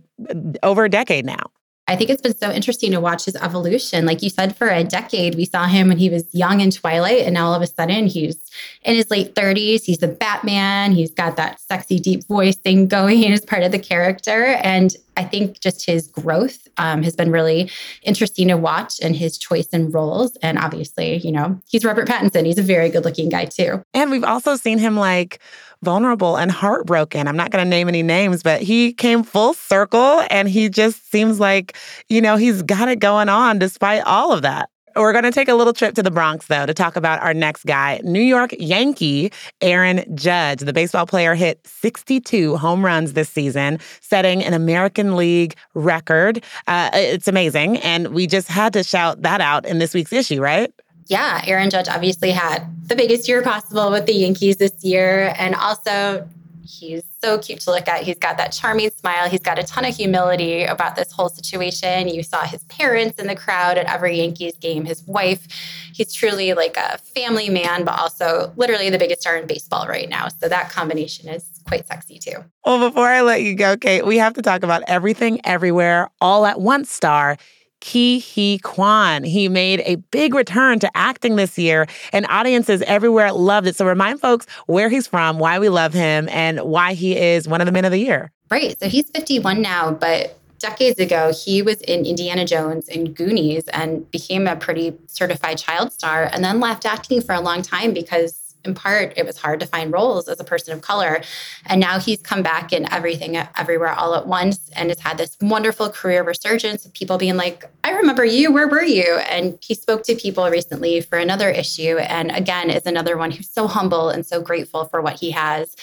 over 0.64 0.86
a 0.86 0.90
decade 0.90 1.26
now? 1.26 1.52
I 1.90 1.96
think 1.96 2.10
it's 2.10 2.22
been 2.22 2.38
so 2.38 2.52
interesting 2.52 2.92
to 2.92 3.00
watch 3.00 3.26
his 3.26 3.36
evolution. 3.38 4.06
Like 4.06 4.22
you 4.22 4.30
said, 4.30 4.58
for 4.58 4.68
a 4.68 4.84
decade, 4.84 5.36
we 5.36 5.46
saw 5.46 5.68
him 5.68 5.88
when 5.88 5.98
he 5.98 6.10
was 6.10 6.26
young 6.34 6.60
in 6.60 6.70
Twilight, 6.70 7.22
and 7.22 7.34
now 7.34 7.48
all 7.48 7.54
of 7.54 7.62
a 7.62 7.68
sudden 7.68 8.08
he's 8.08 8.38
in 8.84 8.96
his 8.96 9.10
late 9.10 9.36
30s. 9.36 9.84
He's 9.84 10.00
the 10.00 10.10
Batman. 10.10 10.92
He's 10.92 11.12
got 11.12 11.38
that 11.38 11.62
sexy, 11.62 12.00
deep 12.00 12.28
voice 12.28 12.58
thing 12.58 12.88
going 12.98 13.32
as 13.32 13.46
part 13.46 13.64
of 13.64 13.72
the 13.72 13.80
character. 13.80 14.46
And 14.64 14.96
I 15.18 15.24
think 15.24 15.60
just 15.60 15.86
his 15.86 16.08
growth 16.08 16.68
um, 16.78 17.04
has 17.04 17.16
been 17.16 17.32
really 17.32 17.70
interesting 18.04 18.48
to 18.48 18.56
watch 18.56 19.00
and 19.02 19.16
his 19.16 19.38
choice 19.38 19.68
in 19.68 19.92
roles. 19.92 20.38
And 20.38 20.58
obviously, 20.58 21.18
you 21.18 21.32
know, 21.32 21.60
he's 21.68 21.84
Robert 21.84 22.08
Pattinson. 22.08 22.46
He's 22.46 22.60
a 22.60 22.64
very 22.64 22.90
good 22.90 23.04
looking 23.04 23.30
guy, 23.30 23.46
too. 23.46 23.82
And 23.94 24.12
we've 24.12 24.24
also 24.24 24.56
seen 24.56 24.78
him 24.78 24.96
like, 24.96 25.40
vulnerable 25.84 26.38
and 26.38 26.52
heartbroken. 26.52 27.28
I'm 27.28 27.38
not 27.38 27.52
going 27.52 27.64
to 27.64 27.70
name 27.70 27.88
any 27.88 28.02
names, 28.02 28.42
but 28.42 28.62
he 28.62 28.94
came 28.94 29.24
full 29.24 29.54
circle 29.54 30.24
and 30.32 30.50
he 30.50 30.70
just 30.70 31.12
seems 31.12 31.40
like, 31.40 31.78
you 32.10 32.22
know, 32.22 32.36
he's 32.36 32.64
got 32.64 32.90
it 32.90 33.00
going 33.00 33.30
on 33.30 33.60
despite 33.60 34.04
all 34.04 34.32
of 34.34 34.42
that. 34.42 34.70
We're 34.98 35.12
going 35.12 35.24
to 35.24 35.32
take 35.32 35.48
a 35.48 35.54
little 35.54 35.74
trip 35.74 35.96
to 35.96 36.04
the 36.04 36.12
Bronx, 36.12 36.48
though, 36.48 36.66
to 36.66 36.74
talk 36.74 36.96
about 36.96 37.22
our 37.22 37.34
next 37.34 37.66
guy. 37.66 38.02
New 38.04 38.22
York 38.22 38.54
Yankee 38.60 39.32
Aaron 39.62 40.04
Judge, 40.16 40.60
the 40.60 40.74
baseball 40.74 41.06
player, 41.06 41.36
hit 41.36 41.66
62 41.66 42.58
home 42.58 42.84
runs 42.84 43.14
this 43.14 43.30
season, 43.30 43.80
setting 44.02 44.44
an 44.44 44.54
American 44.54 45.16
League 45.16 45.56
record. 45.74 46.44
Uh, 46.68 46.90
it's 46.94 47.28
amazing. 47.28 47.78
And 47.78 48.10
we 48.10 48.28
just 48.28 48.48
had 48.48 48.74
to 48.74 48.84
shout 48.84 49.22
that 49.22 49.42
out 49.42 49.66
in 49.66 49.80
this 49.80 49.94
week's 49.94 50.14
issue, 50.14 50.42
right? 50.42 50.74
yeah, 51.08 51.42
Aaron 51.46 51.70
Judge 51.70 51.88
obviously 51.88 52.32
had 52.32 52.68
the 52.88 52.96
biggest 52.96 53.28
year 53.28 53.42
possible 53.42 53.92
with 53.92 54.06
the 54.06 54.14
Yankees 54.14 54.58
this 54.58 54.84
year. 54.84 55.34
And 55.38 55.56
also, 55.56 56.28
he's 56.68 57.04
so 57.24 57.38
cute 57.38 57.62
to 57.62 57.72
look 57.72 57.88
at. 57.88 58.04
He's 58.04 58.18
got 58.18 58.38
that 58.38 58.52
charming 58.52 58.92
smile. 58.92 59.30
He's 59.30 59.42
got 59.42 59.58
a 59.58 59.64
ton 59.64 59.86
of 59.86 59.96
humility 59.96 60.64
about 60.64 60.96
this 60.96 61.12
whole 61.12 61.30
situation. 61.30 62.08
You 62.08 62.24
saw 62.24 62.44
his 62.44 62.64
parents 62.66 63.20
in 63.20 63.28
the 63.28 63.36
crowd 63.36 63.78
at 63.78 63.86
every 63.88 64.18
Yankees 64.18 64.58
game, 64.58 64.86
his 64.86 65.04
wife. 65.08 65.48
He's 65.94 66.14
truly 66.14 66.54
like 66.54 66.78
a 66.78 66.98
family 66.98 67.50
man, 67.50 67.86
but 67.86 67.98
also 67.98 68.54
literally 68.56 68.90
the 68.90 69.00
biggest 69.00 69.22
star 69.22 69.38
in 69.38 69.48
baseball 69.48 69.88
right 69.88 70.10
now. 70.10 70.28
So 70.28 70.48
that 70.48 70.70
combination 70.70 71.30
is 71.30 71.62
quite 71.68 71.88
sexy 71.88 72.20
too. 72.20 72.44
Well, 72.66 72.90
before 72.90 73.08
I 73.08 73.22
let 73.22 73.42
you 73.42 73.56
go, 73.56 73.78
Kate, 73.78 74.06
we 74.06 74.18
have 74.18 74.34
to 74.34 74.42
talk 74.42 74.64
about 74.64 74.84
everything, 74.88 75.42
everywhere, 75.44 76.10
all 76.22 76.46
at 76.46 76.60
once 76.60 76.92
star. 76.92 77.38
Ke 77.82 78.22
Huy 78.22 78.60
Quan. 78.64 79.24
He 79.24 79.50
made 79.50 79.82
a 79.86 79.96
big 79.96 80.34
return 80.34 80.80
to 80.80 80.98
acting 80.98 81.36
this 81.36 81.58
year, 81.58 81.88
and 82.12 82.26
audiences 82.28 82.82
everywhere 82.84 83.32
loved 83.32 83.68
it. 83.68 83.76
So 83.76 83.86
remind 83.86 84.20
folks 84.20 84.46
where 84.66 84.90
he's 84.90 85.08
from, 85.08 85.40
why 85.40 85.60
we 85.60 85.70
love 85.70 85.94
him, 85.94 86.28
and 86.30 86.60
why 86.62 86.94
he 86.94 87.18
is 87.18 87.48
one 87.48 87.62
of 87.62 87.66
the 87.66 87.72
men 87.72 87.86
of 87.86 87.92
the 87.92 88.00
year. 88.00 88.32
Right. 88.50 88.80
So 88.80 88.88
he's 88.88 89.10
51 89.12 89.62
now, 89.62 89.92
but 89.92 90.38
decades 90.60 91.00
ago, 91.00 91.32
he 91.34 91.62
was 91.62 91.82
in 91.82 92.06
Indiana 92.06 92.46
Jones 92.46 92.88
and 92.90 93.16
Goonies 93.16 93.68
and 93.70 94.10
became 94.10 94.48
a 94.48 94.56
pretty 94.56 94.98
certified 95.08 95.58
child 95.58 95.94
star, 95.94 96.30
and 96.32 96.44
then 96.44 96.60
left 96.60 96.86
acting 96.86 97.22
for 97.22 97.34
a 97.34 97.42
long 97.42 97.62
time 97.62 97.94
because 97.94 98.47
in 98.68 98.76
part 98.76 99.14
it 99.16 99.26
was 99.26 99.38
hard 99.38 99.60
to 99.62 99.66
find 99.66 99.92
roles 99.92 100.28
as 100.28 100.40
a 100.40 100.44
person 100.44 100.74
of 100.74 100.82
color. 100.82 101.22
And 101.66 101.80
now 101.80 102.00
he's 102.00 102.22
come 102.22 102.44
back 102.44 102.74
in 102.74 102.92
everything 102.92 103.38
everywhere 103.38 103.94
all 103.94 104.14
at 104.16 104.28
once 104.28 104.70
and 104.76 104.90
has 104.90 105.00
had 105.00 105.18
this 105.18 105.38
wonderful 105.42 105.90
career 105.90 106.24
resurgence 106.24 106.86
of 106.86 106.94
people 106.94 107.18
being 107.18 107.38
like 107.38 107.66
i 107.84 107.92
remember 107.92 108.26
you. 108.26 108.52
Where 108.52 108.68
were 108.68 108.84
you? 108.84 109.18
And 109.30 109.58
he 109.62 109.74
spoke 109.74 110.04
to 110.04 110.16
people 110.16 110.50
recently 110.50 111.02
for 111.02 111.18
another 111.18 111.50
issue 111.50 111.98
and 111.98 112.32
again 112.32 112.70
is 112.70 112.86
another 112.86 113.18
one 113.18 113.32
who's 113.32 113.50
so 113.50 113.68
humble 113.68 114.10
and 114.10 114.26
so 114.26 114.42
grateful 114.42 114.86
for 114.86 115.02
what 115.02 115.20
he 115.20 115.32
has 115.32 115.76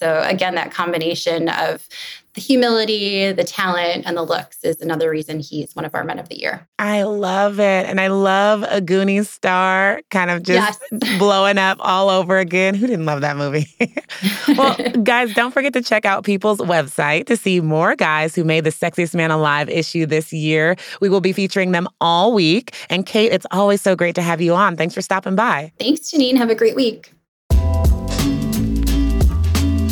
so 0.00 0.22
again 0.26 0.54
that 0.54 0.72
combination 0.72 1.48
of 1.48 1.86
the 2.34 2.40
humility, 2.40 3.32
the 3.32 3.42
talent, 3.42 4.06
and 4.06 4.16
the 4.16 4.22
looks 4.22 4.62
is 4.62 4.80
another 4.80 5.10
reason 5.10 5.40
he's 5.40 5.74
one 5.74 5.84
of 5.84 5.94
our 5.96 6.04
men 6.04 6.18
of 6.18 6.28
the 6.28 6.38
year. 6.38 6.68
I 6.78 7.02
love 7.02 7.58
it. 7.58 7.86
And 7.86 8.00
I 8.00 8.06
love 8.06 8.64
a 8.68 8.80
Goonies 8.80 9.28
star 9.28 10.00
kind 10.10 10.30
of 10.30 10.44
just 10.44 10.80
yes. 10.92 11.18
blowing 11.18 11.58
up 11.58 11.78
all 11.80 12.08
over 12.08 12.38
again. 12.38 12.74
Who 12.74 12.86
didn't 12.86 13.06
love 13.06 13.22
that 13.22 13.36
movie? 13.36 13.66
well, 14.56 14.76
guys, 15.02 15.34
don't 15.34 15.52
forget 15.52 15.72
to 15.72 15.82
check 15.82 16.04
out 16.04 16.24
People's 16.24 16.58
website 16.58 17.26
to 17.26 17.36
see 17.36 17.60
more 17.60 17.96
guys 17.96 18.36
who 18.36 18.44
made 18.44 18.62
the 18.62 18.70
Sexiest 18.70 19.14
Man 19.14 19.32
Alive 19.32 19.68
issue 19.68 20.06
this 20.06 20.32
year. 20.32 20.76
We 21.00 21.08
will 21.08 21.20
be 21.20 21.32
featuring 21.32 21.72
them 21.72 21.88
all 22.00 22.32
week. 22.32 22.76
And 22.88 23.04
Kate, 23.04 23.32
it's 23.32 23.46
always 23.50 23.80
so 23.80 23.96
great 23.96 24.14
to 24.14 24.22
have 24.22 24.40
you 24.40 24.54
on. 24.54 24.76
Thanks 24.76 24.94
for 24.94 25.02
stopping 25.02 25.34
by. 25.34 25.72
Thanks, 25.80 26.12
Janine. 26.12 26.36
Have 26.36 26.50
a 26.50 26.54
great 26.54 26.76
week. 26.76 27.12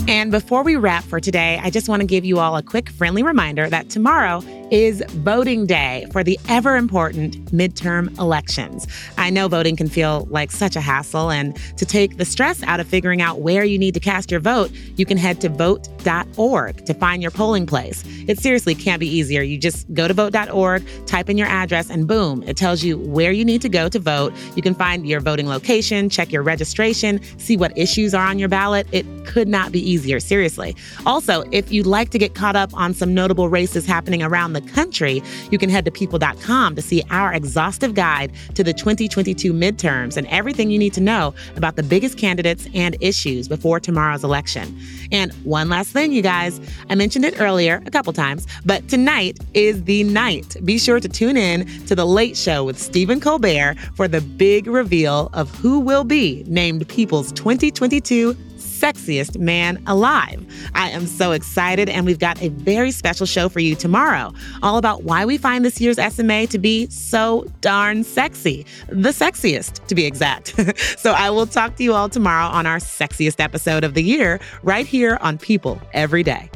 And 0.08 0.30
before 0.30 0.62
we 0.62 0.74
wrap 0.74 1.04
for 1.04 1.20
today, 1.20 1.60
I 1.62 1.68
just 1.68 1.86
want 1.86 2.00
to 2.00 2.06
give 2.06 2.24
you 2.24 2.38
all 2.38 2.56
a 2.56 2.62
quick 2.62 2.88
friendly 2.88 3.22
reminder 3.22 3.68
that 3.68 3.90
tomorrow 3.90 4.42
is 4.70 5.02
voting 5.08 5.66
day 5.66 6.06
for 6.12 6.24
the 6.24 6.38
ever 6.48 6.76
important 6.76 7.36
midterm 7.52 8.16
elections. 8.18 8.86
I 9.16 9.30
know 9.30 9.48
voting 9.48 9.76
can 9.76 9.88
feel 9.88 10.26
like 10.30 10.50
such 10.50 10.76
a 10.76 10.80
hassle, 10.80 11.30
and 11.30 11.56
to 11.76 11.84
take 11.84 12.16
the 12.16 12.24
stress 12.24 12.62
out 12.62 12.80
of 12.80 12.86
figuring 12.86 13.20
out 13.20 13.40
where 13.40 13.64
you 13.64 13.78
need 13.78 13.94
to 13.94 14.00
cast 14.00 14.30
your 14.30 14.40
vote, 14.40 14.70
you 14.96 15.04
can 15.04 15.18
head 15.18 15.40
to 15.42 15.48
vote.org 15.48 16.84
to 16.86 16.94
find 16.94 17.22
your 17.22 17.30
polling 17.30 17.66
place. 17.66 18.02
It 18.26 18.38
seriously 18.38 18.74
can't 18.74 19.00
be 19.00 19.08
easier. 19.08 19.42
You 19.42 19.58
just 19.58 19.92
go 19.94 20.08
to 20.08 20.14
vote.org, 20.14 20.86
type 21.06 21.28
in 21.28 21.38
your 21.38 21.48
address, 21.48 21.90
and 21.90 22.06
boom, 22.06 22.42
it 22.44 22.56
tells 22.56 22.82
you 22.82 22.98
where 22.98 23.32
you 23.32 23.44
need 23.44 23.62
to 23.62 23.68
go 23.68 23.88
to 23.88 23.98
vote. 23.98 24.32
You 24.54 24.62
can 24.62 24.74
find 24.74 25.06
your 25.06 25.20
voting 25.20 25.48
location, 25.48 26.08
check 26.08 26.32
your 26.32 26.42
registration, 26.42 27.20
see 27.38 27.56
what 27.56 27.76
issues 27.76 28.14
are 28.14 28.26
on 28.26 28.38
your 28.38 28.48
ballot. 28.48 28.86
It 28.92 29.06
could 29.26 29.48
not 29.48 29.72
be 29.72 29.80
easier, 29.80 29.97
seriously. 30.20 30.76
Also, 31.06 31.44
if 31.52 31.72
you'd 31.72 31.86
like 31.86 32.10
to 32.10 32.18
get 32.18 32.34
caught 32.34 32.56
up 32.56 32.72
on 32.74 32.94
some 32.94 33.14
notable 33.14 33.48
races 33.48 33.86
happening 33.86 34.22
around 34.22 34.52
the 34.52 34.60
country, 34.60 35.22
you 35.50 35.58
can 35.58 35.70
head 35.70 35.84
to 35.84 35.90
people.com 35.90 36.74
to 36.74 36.82
see 36.82 37.02
our 37.10 37.32
exhaustive 37.32 37.94
guide 37.94 38.32
to 38.54 38.62
the 38.62 38.72
2022 38.72 39.52
midterms 39.52 40.16
and 40.16 40.26
everything 40.28 40.70
you 40.70 40.78
need 40.78 40.94
to 40.94 41.00
know 41.00 41.34
about 41.56 41.76
the 41.76 41.82
biggest 41.82 42.18
candidates 42.18 42.66
and 42.74 42.96
issues 43.00 43.48
before 43.48 43.80
tomorrow's 43.80 44.24
election. 44.24 44.78
And 45.10 45.32
one 45.44 45.68
last 45.68 45.90
thing, 45.90 46.12
you 46.12 46.22
guys, 46.22 46.60
I 46.90 46.94
mentioned 46.94 47.24
it 47.24 47.40
earlier 47.40 47.82
a 47.86 47.90
couple 47.90 48.12
times, 48.12 48.46
but 48.64 48.86
tonight 48.88 49.38
is 49.54 49.84
the 49.84 50.04
night. 50.04 50.56
Be 50.64 50.78
sure 50.78 51.00
to 51.00 51.08
tune 51.08 51.36
in 51.36 51.66
to 51.86 51.94
The 51.94 52.04
Late 52.04 52.36
Show 52.36 52.64
with 52.64 52.78
Stephen 52.78 53.20
Colbert 53.20 53.76
for 53.94 54.08
the 54.08 54.20
big 54.20 54.66
reveal 54.66 55.30
of 55.32 55.50
who 55.56 55.80
will 55.80 56.04
be 56.04 56.44
named 56.46 56.86
People's 56.88 57.32
2022 57.32 58.36
sexiest 58.78 59.38
man 59.38 59.82
alive. 59.86 60.44
I 60.74 60.90
am 60.90 61.06
so 61.06 61.32
excited, 61.32 61.88
and 61.88 62.06
we've 62.06 62.18
got 62.18 62.40
a 62.42 62.48
very 62.48 62.90
special 62.90 63.26
show 63.26 63.48
for 63.48 63.60
you 63.60 63.74
tomorrow, 63.74 64.32
all 64.62 64.78
about 64.78 65.04
why 65.04 65.24
we 65.24 65.38
find 65.38 65.64
this 65.64 65.80
year's 65.80 65.98
SMA 66.14 66.46
to 66.48 66.58
be 66.58 66.86
so 66.88 67.46
darn 67.60 68.04
sexy. 68.04 68.66
The 68.88 69.10
sexiest, 69.10 69.86
to 69.86 69.94
be 69.94 70.06
exact. 70.06 70.54
so 70.98 71.12
I 71.12 71.30
will 71.30 71.46
talk 71.46 71.76
to 71.76 71.84
you 71.84 71.94
all 71.94 72.08
tomorrow 72.08 72.46
on 72.46 72.66
our 72.66 72.78
sexiest 72.78 73.40
episode 73.40 73.84
of 73.84 73.94
the 73.94 74.02
year, 74.02 74.40
right 74.62 74.86
here 74.86 75.18
on 75.20 75.38
People 75.38 75.80
Every 75.92 76.22
Day. 76.22 76.50